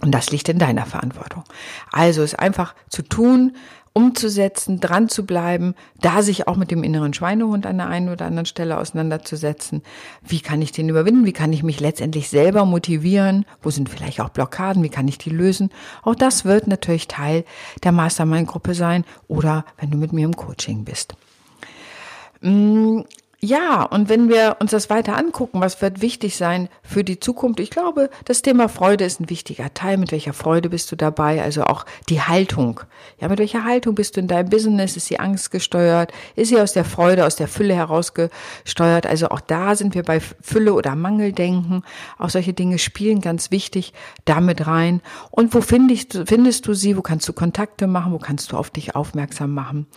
Und 0.00 0.10
das 0.12 0.30
liegt 0.32 0.48
in 0.48 0.58
deiner 0.58 0.84
Verantwortung. 0.84 1.44
Also 1.92 2.22
es 2.22 2.34
einfach 2.34 2.74
zu 2.88 3.02
tun, 3.02 3.56
umzusetzen, 3.92 4.80
dran 4.80 5.08
zu 5.08 5.26
bleiben, 5.26 5.74
da 6.00 6.22
sich 6.22 6.48
auch 6.48 6.56
mit 6.56 6.70
dem 6.70 6.82
inneren 6.82 7.12
Schweinehund 7.12 7.66
an 7.66 7.78
der 7.78 7.88
einen 7.88 8.08
oder 8.08 8.26
anderen 8.26 8.46
Stelle 8.46 8.78
auseinanderzusetzen. 8.78 9.82
Wie 10.22 10.40
kann 10.40 10.62
ich 10.62 10.72
den 10.72 10.88
überwinden? 10.88 11.26
Wie 11.26 11.32
kann 11.32 11.52
ich 11.52 11.62
mich 11.62 11.80
letztendlich 11.80 12.28
selber 12.28 12.64
motivieren? 12.64 13.44
Wo 13.60 13.70
sind 13.70 13.88
vielleicht 13.88 14.20
auch 14.20 14.30
Blockaden? 14.30 14.82
Wie 14.82 14.88
kann 14.88 15.08
ich 15.08 15.18
die 15.18 15.30
lösen? 15.30 15.70
Auch 16.02 16.14
das 16.14 16.44
wird 16.44 16.66
natürlich 16.66 17.08
Teil 17.08 17.44
der 17.84 17.92
Mastermind-Gruppe 17.92 18.74
sein 18.74 19.04
oder 19.28 19.64
wenn 19.78 19.90
du 19.90 19.98
mit 19.98 20.12
mir 20.12 20.24
im 20.24 20.36
Coaching 20.36 20.84
bist. 20.84 21.14
Ja, 23.44 23.82
und 23.82 24.08
wenn 24.08 24.28
wir 24.28 24.58
uns 24.60 24.70
das 24.70 24.88
weiter 24.88 25.16
angucken, 25.16 25.60
was 25.60 25.82
wird 25.82 26.00
wichtig 26.00 26.36
sein 26.36 26.68
für 26.84 27.02
die 27.02 27.18
Zukunft? 27.18 27.58
Ich 27.58 27.70
glaube, 27.70 28.08
das 28.24 28.42
Thema 28.42 28.68
Freude 28.68 29.04
ist 29.04 29.18
ein 29.18 29.30
wichtiger 29.30 29.74
Teil. 29.74 29.96
Mit 29.96 30.12
welcher 30.12 30.32
Freude 30.32 30.68
bist 30.68 30.92
du 30.92 30.96
dabei? 30.96 31.42
Also 31.42 31.64
auch 31.64 31.84
die 32.08 32.20
Haltung. 32.20 32.82
Ja, 33.20 33.26
mit 33.26 33.40
welcher 33.40 33.64
Haltung 33.64 33.96
bist 33.96 34.14
du 34.14 34.20
in 34.20 34.28
deinem 34.28 34.48
Business? 34.48 34.96
Ist 34.96 35.06
sie 35.06 35.18
angstgesteuert? 35.18 36.12
Ist 36.36 36.50
sie 36.50 36.60
aus 36.60 36.72
der 36.72 36.84
Freude, 36.84 37.26
aus 37.26 37.34
der 37.34 37.48
Fülle 37.48 37.74
herausgesteuert? 37.74 39.08
Also 39.08 39.30
auch 39.30 39.40
da 39.40 39.74
sind 39.74 39.96
wir 39.96 40.04
bei 40.04 40.20
Fülle 40.20 40.72
oder 40.74 40.94
Mangeldenken. 40.94 41.82
Auch 42.18 42.30
solche 42.30 42.52
Dinge 42.52 42.78
spielen 42.78 43.20
ganz 43.20 43.50
wichtig 43.50 43.92
damit 44.24 44.68
rein. 44.68 45.00
Und 45.32 45.52
wo 45.52 45.62
findest 45.62 46.16
findest 46.26 46.68
du 46.68 46.74
sie? 46.74 46.96
Wo 46.96 47.02
kannst 47.02 47.28
du 47.28 47.32
Kontakte 47.32 47.88
machen? 47.88 48.12
Wo 48.12 48.18
kannst 48.18 48.52
du 48.52 48.56
auf 48.56 48.70
dich 48.70 48.94
aufmerksam 48.94 49.52
machen? 49.52 49.88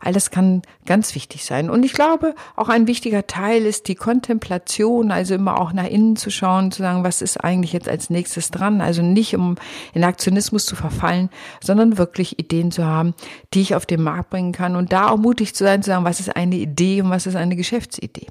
All 0.00 0.12
das 0.12 0.30
kann 0.30 0.62
ganz 0.84 1.14
wichtig 1.14 1.44
sein. 1.44 1.70
Und 1.70 1.84
ich 1.84 1.92
glaube, 1.92 2.34
auch 2.54 2.68
ein 2.68 2.86
wichtiger 2.86 3.26
Teil 3.26 3.62
ist 3.62 3.88
die 3.88 3.94
Kontemplation, 3.94 5.10
also 5.10 5.34
immer 5.34 5.60
auch 5.60 5.72
nach 5.72 5.86
innen 5.86 6.16
zu 6.16 6.30
schauen, 6.30 6.72
zu 6.72 6.82
sagen, 6.82 7.04
was 7.04 7.22
ist 7.22 7.42
eigentlich 7.42 7.72
jetzt 7.72 7.88
als 7.88 8.10
nächstes 8.10 8.50
dran? 8.50 8.80
Also 8.80 9.02
nicht 9.02 9.34
um 9.34 9.56
in 9.94 10.04
Aktionismus 10.04 10.66
zu 10.66 10.76
verfallen, 10.76 11.30
sondern 11.62 11.98
wirklich 11.98 12.38
Ideen 12.38 12.70
zu 12.70 12.84
haben, 12.84 13.14
die 13.54 13.60
ich 13.60 13.74
auf 13.74 13.86
den 13.86 14.02
Markt 14.02 14.30
bringen 14.30 14.52
kann 14.52 14.76
und 14.76 14.92
da 14.92 15.08
auch 15.08 15.18
mutig 15.18 15.54
zu 15.54 15.64
sein, 15.64 15.82
zu 15.82 15.90
sagen, 15.90 16.04
was 16.04 16.20
ist 16.20 16.34
eine 16.34 16.56
Idee 16.56 17.02
und 17.02 17.10
was 17.10 17.26
ist 17.26 17.36
eine 17.36 17.56
Geschäftsidee. 17.56 18.26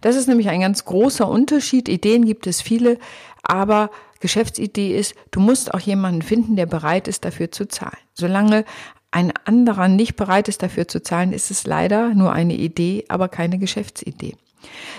Das 0.00 0.16
ist 0.16 0.28
nämlich 0.28 0.48
ein 0.48 0.60
ganz 0.60 0.84
großer 0.84 1.28
Unterschied. 1.28 1.88
Ideen 1.88 2.24
gibt 2.24 2.46
es 2.46 2.62
viele, 2.62 2.98
aber 3.42 3.90
Geschäftsidee 4.20 4.96
ist, 4.96 5.14
du 5.30 5.40
musst 5.40 5.72
auch 5.74 5.80
jemanden 5.80 6.22
finden, 6.22 6.56
der 6.56 6.66
bereit 6.66 7.08
ist, 7.08 7.24
dafür 7.24 7.52
zu 7.52 7.68
zahlen. 7.68 7.98
Solange 8.14 8.64
ein 9.10 9.32
anderer 9.44 9.88
nicht 9.88 10.16
bereit 10.16 10.48
ist, 10.48 10.62
dafür 10.62 10.86
zu 10.86 11.02
zahlen, 11.02 11.32
ist 11.32 11.50
es 11.50 11.66
leider 11.66 12.14
nur 12.14 12.32
eine 12.32 12.54
Idee, 12.54 13.04
aber 13.08 13.28
keine 13.28 13.58
Geschäftsidee. 13.58 14.36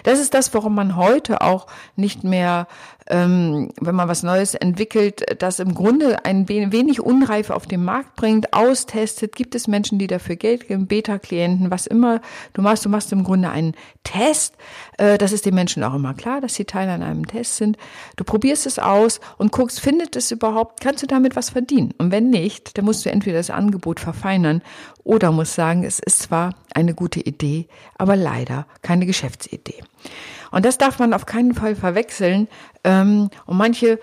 Das 0.04 0.20
ist 0.20 0.34
das, 0.34 0.54
warum 0.54 0.76
man 0.76 0.96
heute 0.96 1.42
auch 1.42 1.68
nicht 1.96 2.24
mehr 2.24 2.68
ähm, 3.10 3.70
wenn 3.82 3.96
man 3.96 4.08
was 4.08 4.24
Neues 4.24 4.54
entwickelt, 4.54 5.42
das 5.42 5.60
im 5.60 5.74
Grunde 5.74 6.26
ein 6.26 6.48
wenig 6.48 7.02
unreif 7.02 7.50
auf 7.50 7.66
den 7.66 7.84
Markt 7.84 8.16
bringt, 8.16 8.54
austestet, 8.54 9.36
gibt 9.36 9.56
es 9.56 9.68
Menschen, 9.68 9.98
die 9.98 10.08
dafür 10.08 10.36
Geld 10.36 10.68
geben, 10.68 10.88
Beta-Klienten, 10.88 11.72
was 11.72 11.88
immer 11.88 12.22
du 12.54 12.62
machst. 12.62 12.86
Du 12.86 12.90
machst 12.90 13.12
im 13.12 13.24
Grunde 13.24 13.50
einen 13.50 13.74
Test. 14.04 14.56
Äh, 14.98 15.18
das 15.18 15.32
ist 15.32 15.46
den 15.46 15.56
Menschen 15.56 15.84
auch 15.84 15.96
immer 15.96 16.14
klar, 16.14 16.40
dass 16.40 16.54
sie 16.54 16.66
Teil 16.66 16.88
an 16.90 17.02
einem 17.02 17.26
Test 17.26 17.58
sind. 17.58 17.78
Du 18.16 18.24
probierst 18.24 18.68
es 18.68 18.78
aus 18.78 19.20
und 19.38 19.52
guckst, 19.52 19.80
findet 19.80 20.16
es 20.16 20.32
überhaupt, 20.32 20.82
kannst 20.82 21.02
du 21.02 21.08
damit 21.08 21.36
was 21.36 21.50
verdienen? 21.50 21.94
Und 21.98 22.12
wenn 22.12 22.30
nicht, 22.30 22.78
dann 22.78 22.86
musst 22.86 23.06
du 23.06 23.10
entweder 23.10 23.38
das 23.38 23.50
Angebot 23.50 24.00
verfeinern 24.00 24.62
oder 25.10 25.32
musst 25.32 25.56
sagen, 25.56 25.84
es 25.84 25.98
ist 25.98 26.20
zwar 26.20 26.54
eine 26.76 26.94
gute 26.94 27.20
Idee, 27.20 27.68
aber 27.98 28.16
leider 28.16 28.68
keine 28.84 29.08
Geschäftsidee. 29.08 29.82
Und 30.52 30.66
das 30.66 30.78
darf 30.78 31.00
man 31.00 31.14
auf 31.14 31.26
keinen 31.26 31.54
Fall 31.54 31.76
verwechseln. 31.76 32.48
Ähm, 32.84 33.30
und 33.46 33.58
manche, 33.58 34.00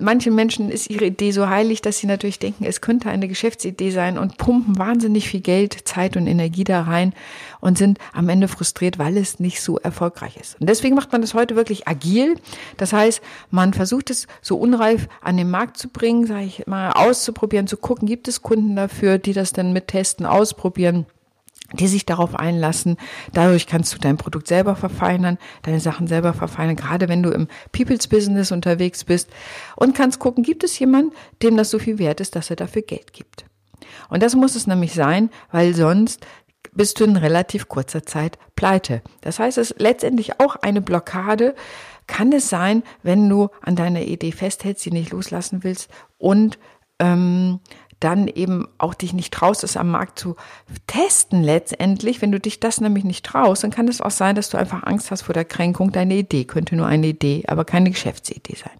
manchen 0.00 0.34
Menschen 0.34 0.70
ist 0.70 0.90
ihre 0.90 1.06
Idee 1.06 1.30
so 1.30 1.48
heilig, 1.48 1.82
dass 1.82 1.98
sie 1.98 2.06
natürlich 2.06 2.38
denken, 2.38 2.64
es 2.64 2.80
könnte 2.80 3.10
eine 3.10 3.28
Geschäftsidee 3.28 3.90
sein 3.90 4.18
und 4.18 4.38
pumpen 4.38 4.78
wahnsinnig 4.78 5.28
viel 5.28 5.40
Geld, 5.40 5.86
Zeit 5.86 6.16
und 6.16 6.26
Energie 6.26 6.64
da 6.64 6.82
rein 6.82 7.14
und 7.60 7.78
sind 7.78 7.98
am 8.12 8.28
Ende 8.28 8.48
frustriert, 8.48 8.98
weil 8.98 9.16
es 9.16 9.38
nicht 9.38 9.62
so 9.62 9.78
erfolgreich 9.78 10.36
ist. 10.36 10.60
Und 10.60 10.68
deswegen 10.68 10.96
macht 10.96 11.12
man 11.12 11.20
das 11.20 11.34
heute 11.34 11.54
wirklich 11.54 11.86
agil. 11.86 12.34
Das 12.76 12.92
heißt, 12.92 13.20
man 13.50 13.72
versucht 13.72 14.10
es 14.10 14.26
so 14.42 14.56
unreif 14.56 15.08
an 15.20 15.36
den 15.36 15.50
Markt 15.50 15.76
zu 15.78 15.88
bringen, 15.88 16.26
sage 16.26 16.44
ich 16.44 16.66
mal, 16.66 16.90
auszuprobieren, 16.92 17.68
zu 17.68 17.76
gucken, 17.76 18.08
gibt 18.08 18.26
es 18.26 18.42
Kunden 18.42 18.74
dafür, 18.74 19.18
die 19.18 19.32
das 19.32 19.52
dann 19.52 19.72
mit 19.72 19.88
testen, 19.88 20.26
ausprobieren 20.26 21.06
die 21.72 21.88
sich 21.88 22.06
darauf 22.06 22.34
einlassen. 22.34 22.96
Dadurch 23.32 23.66
kannst 23.66 23.94
du 23.94 23.98
dein 23.98 24.16
Produkt 24.16 24.48
selber 24.48 24.76
verfeinern, 24.76 25.38
deine 25.62 25.80
Sachen 25.80 26.06
selber 26.06 26.32
verfeinern, 26.32 26.76
gerade 26.76 27.08
wenn 27.08 27.22
du 27.22 27.30
im 27.30 27.48
People's 27.72 28.08
Business 28.08 28.52
unterwegs 28.52 29.04
bist 29.04 29.28
und 29.76 29.94
kannst 29.94 30.18
gucken, 30.18 30.42
gibt 30.44 30.64
es 30.64 30.78
jemanden, 30.78 31.12
dem 31.42 31.56
das 31.56 31.70
so 31.70 31.78
viel 31.78 31.98
wert 31.98 32.20
ist, 32.20 32.36
dass 32.36 32.50
er 32.50 32.56
dafür 32.56 32.82
Geld 32.82 33.12
gibt. 33.12 33.44
Und 34.08 34.22
das 34.22 34.34
muss 34.34 34.54
es 34.54 34.66
nämlich 34.66 34.94
sein, 34.94 35.30
weil 35.50 35.74
sonst 35.74 36.26
bist 36.72 37.00
du 37.00 37.04
in 37.04 37.16
relativ 37.16 37.68
kurzer 37.68 38.04
Zeit 38.04 38.38
pleite. 38.56 39.02
Das 39.20 39.38
heißt, 39.38 39.58
es 39.58 39.72
ist 39.72 39.80
letztendlich 39.80 40.40
auch 40.40 40.56
eine 40.56 40.80
Blockade. 40.80 41.54
Kann 42.06 42.32
es 42.32 42.48
sein, 42.48 42.82
wenn 43.02 43.28
du 43.28 43.48
an 43.60 43.76
deiner 43.76 44.02
Idee 44.02 44.32
festhältst, 44.32 44.82
sie 44.82 44.90
nicht 44.90 45.12
loslassen 45.12 45.64
willst 45.64 45.90
und 46.16 46.58
ähm, 46.98 47.60
dann 48.00 48.28
eben 48.28 48.68
auch 48.78 48.94
dich 48.94 49.12
nicht 49.12 49.32
traust, 49.32 49.64
es 49.64 49.76
am 49.76 49.90
Markt 49.90 50.18
zu 50.18 50.36
testen 50.86 51.42
letztendlich. 51.42 52.22
Wenn 52.22 52.32
du 52.32 52.38
dich 52.38 52.60
das 52.60 52.80
nämlich 52.80 53.04
nicht 53.04 53.24
traust, 53.24 53.64
dann 53.64 53.70
kann 53.70 53.88
es 53.88 54.00
auch 54.00 54.10
sein, 54.10 54.36
dass 54.36 54.50
du 54.50 54.56
einfach 54.56 54.84
Angst 54.84 55.10
hast 55.10 55.22
vor 55.22 55.34
der 55.34 55.44
Kränkung. 55.44 55.92
Deine 55.92 56.14
Idee 56.14 56.44
könnte 56.44 56.76
nur 56.76 56.86
eine 56.86 57.08
Idee, 57.08 57.44
aber 57.48 57.64
keine 57.64 57.90
Geschäftsidee 57.90 58.56
sein. 58.56 58.78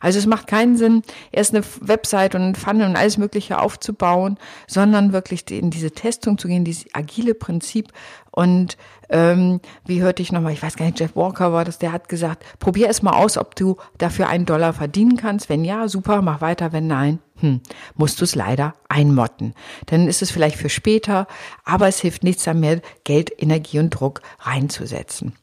Also 0.00 0.18
es 0.18 0.26
macht 0.26 0.46
keinen 0.46 0.76
Sinn, 0.76 1.02
erst 1.32 1.54
eine 1.54 1.64
Website 1.80 2.34
und 2.34 2.56
Funnel 2.56 2.88
und 2.88 2.96
alles 2.96 3.18
Mögliche 3.18 3.60
aufzubauen, 3.60 4.38
sondern 4.66 5.12
wirklich 5.12 5.50
in 5.50 5.70
diese 5.70 5.90
Testung 5.90 6.38
zu 6.38 6.48
gehen, 6.48 6.64
dieses 6.64 6.86
agile 6.92 7.34
Prinzip. 7.34 7.92
Und 8.30 8.76
ähm, 9.08 9.60
wie 9.84 10.02
hörte 10.02 10.22
ich 10.22 10.32
nochmal, 10.32 10.52
ich 10.52 10.62
weiß 10.62 10.76
gar 10.76 10.86
nicht, 10.86 11.00
Jeff 11.00 11.16
Walker 11.16 11.52
war 11.52 11.64
das, 11.64 11.78
der 11.78 11.92
hat 11.92 12.08
gesagt, 12.08 12.44
probier 12.58 12.88
es 12.88 13.02
mal 13.02 13.12
aus, 13.12 13.36
ob 13.36 13.56
du 13.56 13.76
dafür 13.98 14.28
einen 14.28 14.46
Dollar 14.46 14.72
verdienen 14.72 15.16
kannst. 15.16 15.48
Wenn 15.48 15.64
ja, 15.64 15.88
super, 15.88 16.22
mach 16.22 16.40
weiter. 16.40 16.72
Wenn 16.72 16.86
nein, 16.86 17.18
hm, 17.40 17.60
musst 17.94 18.20
du 18.20 18.24
es 18.24 18.34
leider 18.34 18.74
einmotten. 18.88 19.54
Dann 19.86 20.06
ist 20.06 20.22
es 20.22 20.30
vielleicht 20.30 20.56
für 20.56 20.68
später, 20.68 21.26
aber 21.64 21.88
es 21.88 22.00
hilft 22.00 22.22
nichts 22.22 22.46
mehr, 22.46 22.80
Geld, 23.04 23.30
Energie 23.36 23.78
und 23.78 23.90
Druck 23.90 24.22
reinzusetzen. 24.40 25.34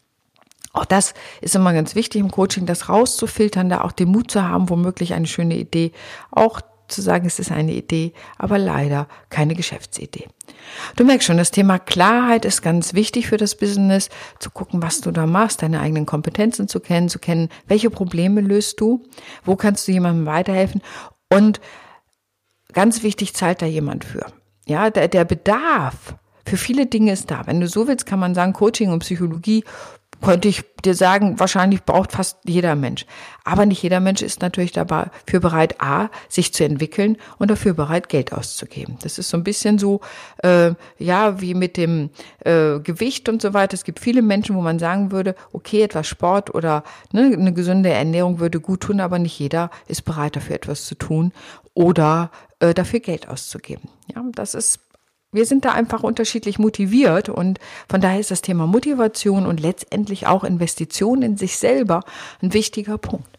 Auch 0.78 0.86
das 0.86 1.16
ist 1.42 1.56
immer 1.56 1.74
ganz 1.74 1.96
wichtig 1.96 2.22
im 2.22 2.30
Coaching, 2.30 2.68
das 2.68 2.88
rauszufiltern, 2.88 3.68
da 3.70 3.82
auch 3.82 3.92
den 3.92 4.10
Mut 4.10 4.30
zu 4.30 4.44
haben, 4.44 4.70
womöglich 4.70 5.16
eine 5.16 5.26
schöne 5.26 5.58
Idee 5.58 5.92
auch 6.30 6.62
zu 6.88 7.02
sagen, 7.02 7.26
es 7.26 7.40
ist 7.40 7.52
eine 7.52 7.74
Idee, 7.74 8.14
aber 8.38 8.60
leider 8.60 9.08
keine 9.30 9.56
Geschäftsidee. 9.56 10.28
Du 10.96 11.04
merkst 11.04 11.26
schon, 11.26 11.38
das 11.38 11.50
Thema 11.50 11.80
Klarheit 11.80 12.46
ist 12.46 12.62
ganz 12.62 12.94
wichtig 12.94 13.28
für 13.28 13.38
das 13.38 13.56
Business, 13.56 14.10
zu 14.40 14.52
gucken, 14.52 14.82
was 14.82 15.02
du 15.02 15.12
da 15.12 15.26
machst, 15.26 15.64
deine 15.64 15.82
eigenen 15.82 16.06
Kompetenzen 16.06 16.68
zu 16.68 16.80
kennen, 16.80 17.10
zu 17.10 17.18
kennen, 17.18 17.50
welche 17.68 17.90
Probleme 17.90 18.42
löst 18.42 18.80
du, 18.80 19.04
wo 19.44 19.56
kannst 19.56 19.88
du 19.88 19.92
jemandem 19.92 20.28
weiterhelfen 20.28 20.82
und 21.34 21.60
ganz 22.72 23.02
wichtig, 23.02 23.34
zahlt 23.34 23.64
da 23.64 23.66
jemand 23.66 24.06
für. 24.06 24.28
Ja, 24.68 24.92
der, 24.92 25.08
der 25.08 25.26
Bedarf 25.26 26.16
für 26.48 26.58
viele 26.58 26.86
Dinge 26.86 27.12
ist 27.12 27.30
da. 27.30 27.46
Wenn 27.46 27.60
du 27.60 27.68
so 27.68 27.88
willst, 27.88 28.06
kann 28.06 28.20
man 28.20 28.34
sagen, 28.34 28.54
Coaching 28.54 28.92
und 28.92 29.00
Psychologie 29.00 29.66
könnte 30.22 30.48
ich 30.48 30.64
dir 30.84 30.96
sagen, 30.96 31.40
wahrscheinlich 31.40 31.84
braucht 31.84 32.12
fast 32.12 32.38
jeder 32.46 32.76
Mensch. 32.76 33.06
Aber 33.44 33.66
nicht 33.66 33.82
jeder 33.82 34.00
Mensch 34.00 34.22
ist 34.22 34.42
natürlich 34.42 34.72
dafür 34.72 35.40
bereit, 35.40 35.82
A, 35.82 36.10
sich 36.28 36.54
zu 36.54 36.64
entwickeln 36.64 37.18
und 37.38 37.50
dafür 37.50 37.74
bereit, 37.74 38.10
Geld 38.10 38.34
auszugeben. 38.34 38.98
Das 39.02 39.20
ist 39.20 39.30
so 39.30 39.38
ein 39.38 39.44
bisschen 39.44 39.78
so, 39.78 40.02
äh, 40.44 40.72
ja, 40.98 41.40
wie 41.42 41.54
mit 41.54 41.78
dem 41.78 42.10
äh, 42.40 42.80
Gewicht 42.80 43.30
und 43.30 43.42
so 43.42 43.54
weiter. 43.54 43.74
Es 43.74 43.84
gibt 43.84 44.00
viele 44.00 44.22
Menschen, 44.22 44.56
wo 44.56 44.62
man 44.62 44.80
sagen 44.80 45.12
würde, 45.12 45.36
okay, 45.54 45.82
etwas 45.82 46.08
Sport 46.08 46.54
oder 46.54 46.84
ne, 47.12 47.34
eine 47.34 47.54
gesunde 47.54 47.90
Ernährung 47.90 48.40
würde 48.40 48.60
gut 48.60 48.82
tun, 48.82 49.00
aber 49.00 49.20
nicht 49.20 49.38
jeder 49.40 49.70
ist 49.88 50.04
bereit, 50.04 50.36
dafür 50.36 50.56
etwas 50.56 50.86
zu 50.86 50.96
tun 50.96 51.32
oder 51.74 52.32
äh, 52.60 52.74
dafür 52.74 53.00
Geld 53.00 53.30
auszugeben. 53.30 53.90
Ja, 54.14 54.24
das 54.34 54.56
ist 54.56 54.80
wir 55.38 55.46
sind 55.46 55.64
da 55.64 55.72
einfach 55.72 56.04
unterschiedlich 56.04 56.60
motiviert 56.60 57.30
und 57.30 57.60
von 57.90 58.02
daher 58.02 58.20
ist 58.20 58.32
das 58.32 58.42
Thema 58.42 58.68
Motivation 58.68 59.46
und 59.46 59.62
letztendlich 59.62 60.28
auch 60.28 60.44
Investition 60.44 61.22
in 61.22 61.38
sich 61.38 61.58
selber 61.58 62.02
ein 62.42 62.54
wichtiger 62.54 62.98
Punkt. 62.98 63.30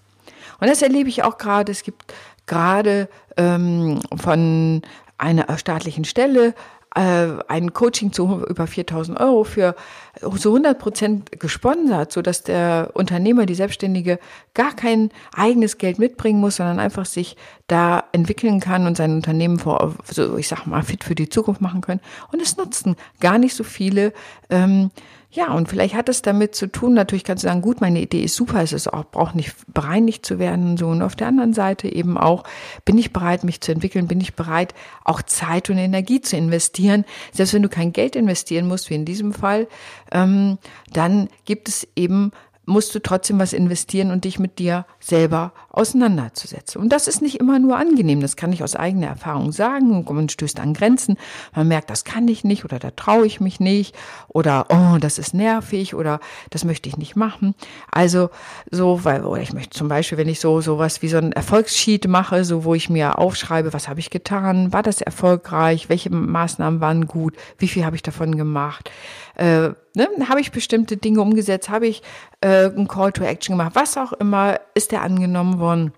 Und 0.60 0.70
das 0.70 0.80
erlebe 0.80 1.08
ich 1.08 1.22
auch 1.24 1.36
gerade. 1.36 1.70
Es 1.70 1.82
gibt 1.82 2.14
gerade 2.46 3.08
ähm, 3.36 4.00
von 4.16 4.82
einer 5.18 5.58
staatlichen 5.58 6.04
Stelle 6.04 6.54
ein 6.90 7.72
Coaching 7.74 8.12
zu 8.12 8.44
über 8.48 8.66
4000 8.66 9.20
Euro 9.20 9.44
für 9.44 9.76
so 10.20 10.50
100 10.50 10.78
Prozent 10.78 11.40
gesponsert, 11.40 12.12
so 12.12 12.22
dass 12.22 12.42
der 12.42 12.90
Unternehmer, 12.94 13.46
die 13.46 13.54
Selbstständige 13.54 14.18
gar 14.54 14.74
kein 14.74 15.10
eigenes 15.34 15.78
Geld 15.78 15.98
mitbringen 15.98 16.40
muss, 16.40 16.56
sondern 16.56 16.80
einfach 16.80 17.04
sich 17.04 17.36
da 17.66 18.04
entwickeln 18.12 18.58
kann 18.60 18.86
und 18.86 18.96
sein 18.96 19.14
Unternehmen 19.14 19.58
vor, 19.58 19.94
so 20.10 20.36
ich 20.38 20.48
sag 20.48 20.66
mal, 20.66 20.82
fit 20.82 21.04
für 21.04 21.14
die 21.14 21.28
Zukunft 21.28 21.60
machen 21.60 21.82
können. 21.82 22.00
Und 22.32 22.40
es 22.40 22.56
nutzen 22.56 22.96
gar 23.20 23.38
nicht 23.38 23.54
so 23.54 23.64
viele 23.64 24.12
ähm, 24.50 24.90
ja, 25.30 25.52
und 25.52 25.68
vielleicht 25.68 25.94
hat 25.94 26.08
es 26.08 26.22
damit 26.22 26.54
zu 26.54 26.68
tun, 26.68 26.94
natürlich 26.94 27.22
kannst 27.22 27.44
du 27.44 27.48
sagen, 27.48 27.60
gut, 27.60 27.82
meine 27.82 28.00
Idee 28.00 28.22
ist 28.22 28.34
super, 28.34 28.62
es 28.62 28.72
ist 28.72 28.90
auch, 28.90 29.04
braucht 29.04 29.34
nicht 29.34 29.54
bereinigt 29.72 30.24
zu 30.24 30.38
werden, 30.38 30.78
so. 30.78 30.88
Und 30.88 31.02
auf 31.02 31.16
der 31.16 31.26
anderen 31.26 31.52
Seite 31.52 31.86
eben 31.86 32.16
auch, 32.16 32.44
bin 32.86 32.96
ich 32.96 33.12
bereit, 33.12 33.44
mich 33.44 33.60
zu 33.60 33.70
entwickeln, 33.72 34.08
bin 34.08 34.22
ich 34.22 34.34
bereit, 34.34 34.72
auch 35.04 35.20
Zeit 35.20 35.68
und 35.68 35.76
Energie 35.76 36.22
zu 36.22 36.38
investieren. 36.38 37.04
Selbst 37.30 37.52
wenn 37.52 37.62
du 37.62 37.68
kein 37.68 37.92
Geld 37.92 38.16
investieren 38.16 38.66
musst, 38.66 38.88
wie 38.88 38.94
in 38.94 39.04
diesem 39.04 39.34
Fall, 39.34 39.68
ähm, 40.12 40.56
dann 40.94 41.28
gibt 41.44 41.68
es 41.68 41.86
eben 41.94 42.32
musst 42.68 42.94
du 42.94 43.00
trotzdem 43.00 43.38
was 43.38 43.52
investieren 43.52 44.10
und 44.10 44.24
dich 44.24 44.38
mit 44.38 44.58
dir 44.58 44.84
selber 45.00 45.52
auseinanderzusetzen. 45.70 46.80
Und 46.80 46.90
das 46.90 47.08
ist 47.08 47.22
nicht 47.22 47.40
immer 47.40 47.58
nur 47.58 47.76
angenehm, 47.76 48.20
das 48.20 48.36
kann 48.36 48.52
ich 48.52 48.62
aus 48.62 48.76
eigener 48.76 49.06
Erfahrung 49.06 49.52
sagen. 49.52 50.04
Man 50.08 50.28
stößt 50.28 50.60
an 50.60 50.74
Grenzen, 50.74 51.16
man 51.54 51.68
merkt, 51.68 51.88
das 51.90 52.04
kann 52.04 52.28
ich 52.28 52.44
nicht 52.44 52.64
oder 52.64 52.78
da 52.78 52.90
traue 52.90 53.26
ich 53.26 53.40
mich 53.40 53.58
nicht 53.58 53.96
oder 54.28 54.66
oh, 54.68 54.98
das 54.98 55.18
ist 55.18 55.34
nervig 55.34 55.94
oder 55.94 56.20
das 56.50 56.64
möchte 56.64 56.88
ich 56.88 56.96
nicht 56.96 57.16
machen. 57.16 57.54
Also 57.90 58.30
so, 58.70 59.04
weil, 59.04 59.24
oder 59.24 59.40
ich 59.40 59.52
möchte 59.52 59.76
zum 59.76 59.88
Beispiel, 59.88 60.18
wenn 60.18 60.28
ich 60.28 60.40
so 60.40 60.60
sowas 60.60 61.00
wie 61.00 61.08
so 61.08 61.16
ein 61.16 61.32
Erfolgssheet 61.32 62.06
mache, 62.06 62.44
so 62.44 62.64
wo 62.64 62.74
ich 62.74 62.90
mir 62.90 63.18
aufschreibe, 63.18 63.72
was 63.72 63.88
habe 63.88 64.00
ich 64.00 64.10
getan, 64.10 64.72
war 64.72 64.82
das 64.82 65.00
erfolgreich, 65.00 65.88
welche 65.88 66.10
Maßnahmen 66.10 66.80
waren 66.80 67.06
gut, 67.06 67.34
wie 67.56 67.68
viel 67.68 67.84
habe 67.84 67.96
ich 67.96 68.02
davon 68.02 68.36
gemacht, 68.36 68.90
äh, 69.38 69.70
ne, 69.94 70.08
habe 70.28 70.40
ich 70.40 70.52
bestimmte 70.52 70.96
Dinge 70.96 71.22
umgesetzt, 71.22 71.70
habe 71.70 71.86
ich 71.86 72.02
äh, 72.40 72.66
ein 72.66 72.88
Call 72.88 73.12
to 73.12 73.24
Action 73.24 73.56
gemacht, 73.56 73.74
was 73.74 73.96
auch 73.96 74.12
immer, 74.12 74.60
ist 74.74 74.92
der 74.92 75.02
angenommen 75.02 75.58
worden. 75.58 75.92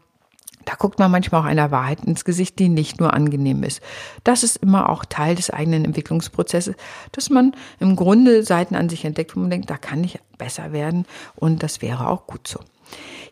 Da 0.67 0.75
guckt 0.75 0.99
man 0.99 1.11
manchmal 1.11 1.41
auch 1.41 1.47
einer 1.47 1.71
Wahrheit 1.71 2.05
ins 2.05 2.25
Gesicht, 2.25 2.59
die 2.59 2.69
nicht 2.69 3.01
nur 3.01 3.15
angenehm 3.15 3.63
ist. 3.63 3.81
Das 4.25 4.43
ist 4.43 4.57
immer 4.59 4.91
auch 4.91 5.05
Teil 5.05 5.35
des 5.35 5.51
eigenen 5.51 5.87
Entwicklungsprozesses, 5.87 6.77
dass 7.13 7.31
man 7.31 7.57
im 7.81 7.97
Grunde 7.97 8.45
Seiten 8.45 8.77
an 8.77 8.89
sich 8.89 9.05
entdeckt, 9.05 9.35
wo 9.35 9.41
man 9.41 9.51
denkt, 9.51 9.71
da 9.71 9.79
kann 9.79 10.05
ich 10.05 10.21
besser 10.37 10.73
werden 10.73 11.07
und 11.35 11.63
das 11.63 11.83
wäre 11.83 12.09
auch 12.09 12.27
gut 12.27 12.47
so. 12.47 12.61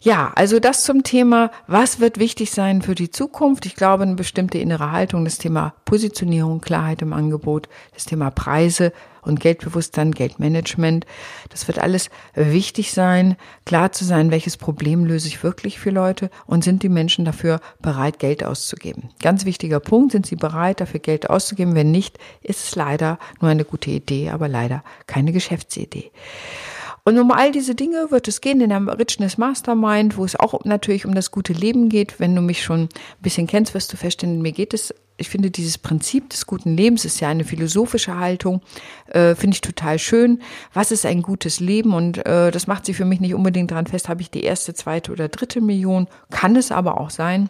Ja, 0.01 0.31
also 0.37 0.61
das 0.61 0.85
zum 0.85 1.03
Thema, 1.03 1.51
was 1.67 1.99
wird 1.99 2.19
wichtig 2.19 2.53
sein 2.53 2.83
für 2.83 2.95
die 2.95 3.11
Zukunft? 3.11 3.67
Ich 3.67 3.75
glaube, 3.75 4.05
eine 4.05 4.15
bestimmte 4.15 4.59
innere 4.59 4.93
Haltung, 4.93 5.25
das 5.25 5.39
Thema 5.39 5.75
Positionierung, 5.85 6.61
Klarheit 6.61 7.03
im 7.03 7.13
Angebot, 7.13 7.69
das 7.95 8.05
Thema 8.05 8.31
Preise 8.31 8.93
und 9.29 9.41
Geldbewusstsein, 9.41 10.13
Geldmanagement. 10.13 11.07
Das 11.51 11.69
wird 11.69 11.79
alles 11.79 12.11
wichtig 12.35 12.93
sein, 12.93 13.37
klar 13.65 13.93
zu 13.93 14.05
sein, 14.05 14.31
welches 14.31 14.57
Problem 14.57 15.05
löse 15.05 15.29
ich 15.29 15.43
wirklich 15.43 15.79
für 15.79 15.91
Leute 15.91 16.31
und 16.47 16.65
sind 16.65 16.83
die 16.83 16.89
Menschen 16.89 17.25
dafür 17.25 17.61
bereit, 17.81 18.19
Geld 18.19 18.43
auszugeben. 18.43 19.11
Ganz 19.23 19.45
wichtiger 19.45 19.81
Punkt, 19.81 20.13
sind 20.13 20.27
sie 20.27 20.37
bereit, 20.37 20.81
dafür 20.81 21.01
Geld 21.01 21.31
auszugeben? 21.31 21.75
Wenn 21.75 21.91
nicht, 21.91 22.19
ist 22.43 22.65
es 22.65 22.75
leider 22.75 23.19
nur 23.41 23.51
eine 23.51 23.65
gute 23.65 23.91
Idee, 23.91 24.31
aber 24.31 24.49
leider 24.49 24.83
keine 25.07 25.33
Geschäftsidee. 25.33 26.11
Und 27.09 27.19
um 27.19 27.31
all 27.31 27.53
diese 27.53 27.75
Dinge 27.75 28.11
wird 28.11 28.29
es 28.29 28.43
gehen 28.43 28.61
in 28.61 28.69
der 28.69 28.99
Richness 28.99 29.39
Mastermind, 29.39 30.19
wo 30.19 30.27
es 30.27 30.37
auch 30.37 30.63
natürlich 30.67 31.07
um 31.07 31.15
das 31.15 31.31
gute 31.31 31.55
Leben 31.55 31.89
geht. 31.89 32.21
Wenn 32.21 32.37
du 32.37 32.43
mich 32.43 32.63
schon 32.63 32.83
ein 32.83 32.89
bisschen 33.23 33.47
kennst, 33.47 33.73
wirst 33.73 33.91
du 33.91 33.97
feststellen, 33.97 34.43
mir 34.43 34.53
geht 34.53 34.75
es 34.75 34.95
ich 35.17 35.31
finde 35.31 35.51
dieses 35.51 35.79
Prinzip 35.79 36.29
des 36.29 36.47
guten 36.47 36.77
Lebens 36.77 37.07
ist 37.07 37.19
ja 37.19 37.29
eine 37.29 37.45
philosophische 37.45 38.19
Haltung, 38.19 38.61
äh, 39.07 39.35
finde 39.35 39.55
ich 39.55 39.63
total 39.63 39.99
schön. 39.99 40.43
Was 40.75 40.93
ist 40.93 41.07
ein 41.07 41.23
gutes 41.23 41.61
Leben? 41.61 41.95
Und 41.95 42.25
äh, 42.27 42.51
das 42.51 42.67
macht 42.67 42.85
sie 42.85 42.95
für 42.95 43.07
mich 43.07 43.21
nicht 43.21 43.35
unbedingt 43.35 43.71
daran 43.71 43.87
fest, 43.87 44.11
habe 44.11 44.21
ich 44.21 44.31
die 44.31 44.45
erste, 44.45 44.75
zweite 44.75 45.11
oder 45.11 45.29
dritte 45.29 45.63
Million, 45.63 46.09
kann 46.31 46.57
es 46.57 46.71
aber 46.71 47.01
auch 47.01 47.11
sein 47.11 47.49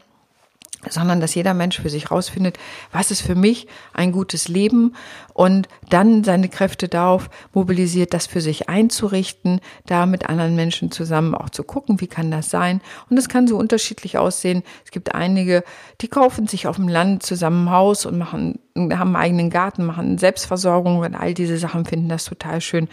sondern 0.88 1.20
dass 1.20 1.35
jeder 1.35 1.54
Mensch 1.54 1.80
für 1.80 1.90
sich 1.90 2.11
rausfindet, 2.11 2.58
was 2.92 3.11
ist 3.11 3.23
für 3.23 3.35
mich 3.35 3.66
ein 3.92 4.12
gutes 4.12 4.49
Leben 4.49 4.94
und 5.35 5.68
dann 5.90 6.25
seine 6.25 6.49
Kräfte 6.49 6.88
darauf 6.88 7.30
mobilisiert, 7.52 8.14
das 8.14 8.26
für 8.26 8.40
sich 8.40 8.68
einzurichten, 8.68 9.61
da 9.87 10.06
mit 10.06 10.28
anderen 10.28 10.54
Menschen 10.54 10.90
zusammen 10.90 11.35
auch 11.35 11.50
zu 11.50 11.64
gucken, 11.64 12.00
wie 12.00 12.06
kann 12.06 12.30
das 12.30 12.50
sein. 12.50 12.80
Und 13.11 13.18
es 13.18 13.28
kann 13.28 13.49
so 13.49 13.56
unterschiedlich 13.56 14.18
aussehen. 14.18 14.62
Es 14.85 14.90
gibt 14.90 15.14
einige, 15.14 15.64
die 16.00 16.08
kaufen 16.08 16.47
sich 16.47 16.66
auf 16.66 16.76
dem 16.76 16.88
Land 16.88 17.23
zusammen 17.25 17.66
ein 17.66 17.70
Haus 17.70 18.06
und 18.06 18.18
machen 18.18 18.61
haben 18.78 19.14
einen 19.14 19.16
eigenen 19.16 19.50
Garten, 19.50 19.85
machen 19.85 20.18
Selbstversorgung 20.18 20.99
und 20.99 21.14
all 21.14 21.35
diese 21.35 21.58
Sachen 21.58 21.85
finden 21.85 22.08
das 22.08 22.25
total 22.25 22.61
schön. 22.61 22.88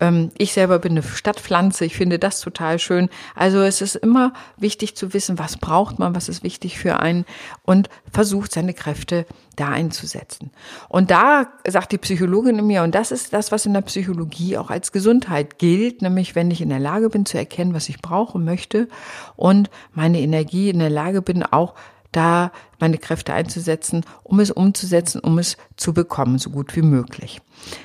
Ähm, 0.00 0.30
ich 0.38 0.52
selber 0.52 0.78
bin 0.78 0.92
eine 0.92 1.02
Stadtpflanze, 1.02 1.84
ich 1.84 1.96
finde 1.96 2.18
das 2.18 2.40
total 2.40 2.78
schön. 2.78 3.08
Also 3.34 3.60
es 3.60 3.80
ist 3.80 3.96
immer 3.96 4.32
wichtig 4.56 4.96
zu 4.96 5.12
wissen, 5.12 5.38
was 5.38 5.56
braucht 5.56 5.98
man, 5.98 6.14
was 6.14 6.28
ist 6.28 6.42
wichtig 6.42 6.78
für 6.78 7.00
einen 7.00 7.24
und 7.62 7.88
versucht 8.12 8.52
seine 8.52 8.74
Kräfte 8.74 9.26
da 9.56 9.68
einzusetzen. 9.68 10.50
Und 10.88 11.10
da 11.10 11.46
sagt 11.66 11.92
die 11.92 11.98
Psychologin 11.98 12.58
in 12.58 12.66
mir, 12.66 12.82
und 12.82 12.94
das 12.94 13.12
ist 13.12 13.32
das, 13.32 13.52
was 13.52 13.66
in 13.66 13.74
der 13.74 13.82
Psychologie 13.82 14.56
auch 14.56 14.70
als 14.70 14.92
Gesundheit 14.92 15.58
gilt, 15.58 16.02
nämlich 16.02 16.34
wenn 16.34 16.50
ich 16.50 16.60
in 16.60 16.68
der 16.68 16.80
Lage 16.80 17.08
bin 17.10 17.26
zu 17.26 17.38
erkennen, 17.38 17.74
was 17.74 17.88
ich 17.88 18.00
brauche, 18.00 18.38
möchte 18.38 18.88
und 19.36 19.70
meine 19.92 20.20
Energie 20.20 20.70
in 20.70 20.78
der 20.78 20.90
Lage 20.90 21.22
bin, 21.22 21.42
auch 21.42 21.74
da 22.16 22.52
meine 22.78 22.98
Kräfte 22.98 23.32
einzusetzen, 23.32 24.04
um 24.22 24.40
es 24.40 24.50
umzusetzen, 24.50 25.20
um 25.20 25.38
es 25.38 25.56
zu 25.76 25.92
bekommen, 25.92 26.38
so 26.38 26.50
gut 26.50 26.74
wie 26.76 26.82
möglich. 26.82 27.40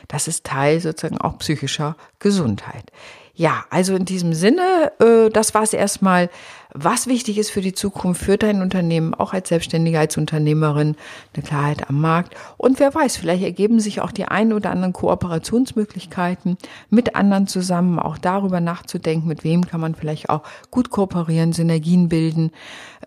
Das 0.08 0.28
ist 0.28 0.46
Teil 0.46 0.80
sozusagen 0.80 1.20
auch 1.20 1.38
psychischer 1.40 1.96
Gesundheit. 2.20 2.92
Ja, 3.40 3.64
also 3.70 3.96
in 3.96 4.04
diesem 4.04 4.34
Sinne, 4.34 4.92
äh, 5.00 5.30
das 5.30 5.54
war 5.54 5.64
es 5.64 5.72
erstmal, 5.72 6.30
was 6.74 7.08
wichtig 7.08 7.38
ist 7.38 7.52
für 7.52 7.62
die 7.62 7.72
Zukunft, 7.72 8.22
für 8.22 8.38
dein 8.38 8.62
Unternehmen, 8.62 9.14
auch 9.14 9.32
als 9.32 9.48
Selbstständige, 9.48 9.98
als 9.98 10.18
Unternehmerin, 10.18 10.98
eine 11.34 11.44
Klarheit 11.44 11.90
am 11.90 12.02
Markt. 12.02 12.36
Und 12.58 12.82
wer 12.82 12.94
weiß, 12.94 13.16
vielleicht 13.16 13.44
ergeben 13.44 13.80
sich 13.80 14.02
auch 14.02 14.12
die 14.12 14.26
ein 14.26 14.52
oder 14.52 14.72
anderen 14.72 14.92
Kooperationsmöglichkeiten 14.92 16.58
mit 16.90 17.16
anderen 17.16 17.48
zusammen, 17.48 17.98
auch 17.98 18.18
darüber 18.18 18.60
nachzudenken, 18.60 19.30
mit 19.30 19.46
wem 19.46 19.66
kann 19.66 19.80
man 19.80 19.96
vielleicht 19.96 20.30
auch 20.30 20.44
gut 20.70 20.90
kooperieren, 20.90 21.54
Synergien 21.54 22.10
bilden. 22.10 22.52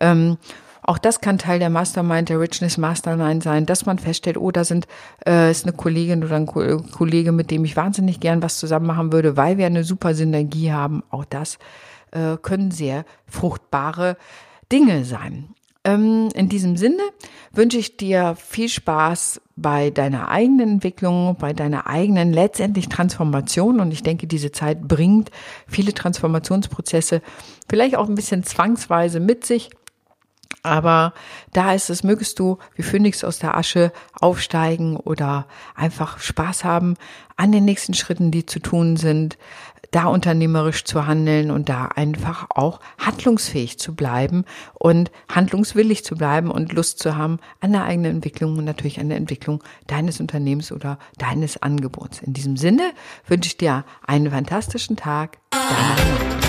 Ähm, 0.01 0.37
auch 0.83 0.97
das 0.97 1.21
kann 1.21 1.37
Teil 1.37 1.59
der 1.59 1.69
Mastermind, 1.69 2.29
der 2.29 2.39
Richness 2.39 2.77
Mastermind 2.77 3.43
sein, 3.43 3.65
dass 3.65 3.85
man 3.85 3.99
feststellt, 3.99 4.37
oh, 4.37 4.51
da 4.51 4.63
sind 4.63 4.87
äh, 5.25 5.49
ist 5.49 5.65
eine 5.65 5.73
Kollegin 5.73 6.23
oder 6.23 6.35
ein 6.35 6.45
Kollege, 6.45 7.31
mit 7.31 7.51
dem 7.51 7.65
ich 7.65 7.75
wahnsinnig 7.75 8.19
gern 8.19 8.43
was 8.43 8.59
zusammen 8.59 8.87
machen 8.87 9.11
würde, 9.11 9.37
weil 9.37 9.57
wir 9.57 9.65
eine 9.65 9.83
super 9.83 10.13
Synergie 10.13 10.71
haben. 10.71 11.03
Auch 11.09 11.25
das 11.25 11.57
äh, 12.11 12.37
können 12.41 12.71
sehr 12.71 13.05
fruchtbare 13.25 14.17
Dinge 14.71 15.05
sein. 15.05 15.55
Ähm, 15.85 16.29
in 16.33 16.47
diesem 16.47 16.77
Sinne 16.77 17.03
wünsche 17.51 17.77
ich 17.77 17.97
dir 17.97 18.35
viel 18.37 18.69
Spaß 18.69 19.41
bei 19.55 19.89
deiner 19.89 20.29
eigenen 20.29 20.73
Entwicklung, 20.73 21.35
bei 21.37 21.53
deiner 21.53 21.87
eigenen 21.87 22.31
letztendlich 22.31 22.87
Transformation. 22.89 23.79
Und 23.79 23.91
ich 23.91 24.03
denke, 24.03 24.27
diese 24.27 24.51
Zeit 24.51 24.87
bringt 24.87 25.29
viele 25.67 25.93
Transformationsprozesse 25.93 27.21
vielleicht 27.69 27.95
auch 27.95 28.07
ein 28.07 28.15
bisschen 28.15 28.43
zwangsweise 28.43 29.19
mit 29.19 29.45
sich. 29.45 29.69
Aber 30.63 31.13
da 31.51 31.73
ist 31.73 31.89
es, 31.89 32.03
mögest 32.03 32.39
du 32.39 32.57
wie 32.75 32.83
Phönix 32.83 33.23
aus 33.23 33.37
der 33.37 33.55
Asche 33.57 33.91
aufsteigen 34.19 34.95
oder 34.95 35.45
einfach 35.75 36.19
Spaß 36.19 36.63
haben 36.63 36.95
an 37.35 37.51
den 37.51 37.65
nächsten 37.65 37.93
Schritten, 37.93 38.31
die 38.31 38.45
zu 38.45 38.59
tun 38.59 38.95
sind, 38.95 39.37
da 39.93 40.05
unternehmerisch 40.05 40.85
zu 40.85 41.05
handeln 41.05 41.51
und 41.51 41.69
da 41.69 41.85
einfach 41.85 42.47
auch 42.49 42.79
handlungsfähig 42.97 43.77
zu 43.77 43.93
bleiben 43.95 44.43
und 44.73 45.11
handlungswillig 45.29 46.03
zu 46.03 46.15
bleiben 46.15 46.49
und 46.49 46.73
Lust 46.73 46.99
zu 46.99 47.15
haben 47.15 47.39
an 47.59 47.73
der 47.73 47.83
eigenen 47.83 48.15
Entwicklung 48.15 48.57
und 48.57 48.65
natürlich 48.65 48.99
an 48.99 49.09
der 49.09 49.17
Entwicklung 49.17 49.63
deines 49.87 50.19
Unternehmens 50.19 50.71
oder 50.71 50.97
deines 51.17 51.61
Angebots. 51.61 52.21
In 52.21 52.33
diesem 52.33 52.57
Sinne 52.57 52.91
wünsche 53.27 53.47
ich 53.47 53.57
dir 53.57 53.85
einen 54.05 54.31
fantastischen 54.31 54.95
Tag. 54.95 55.37
Deine 55.51 56.42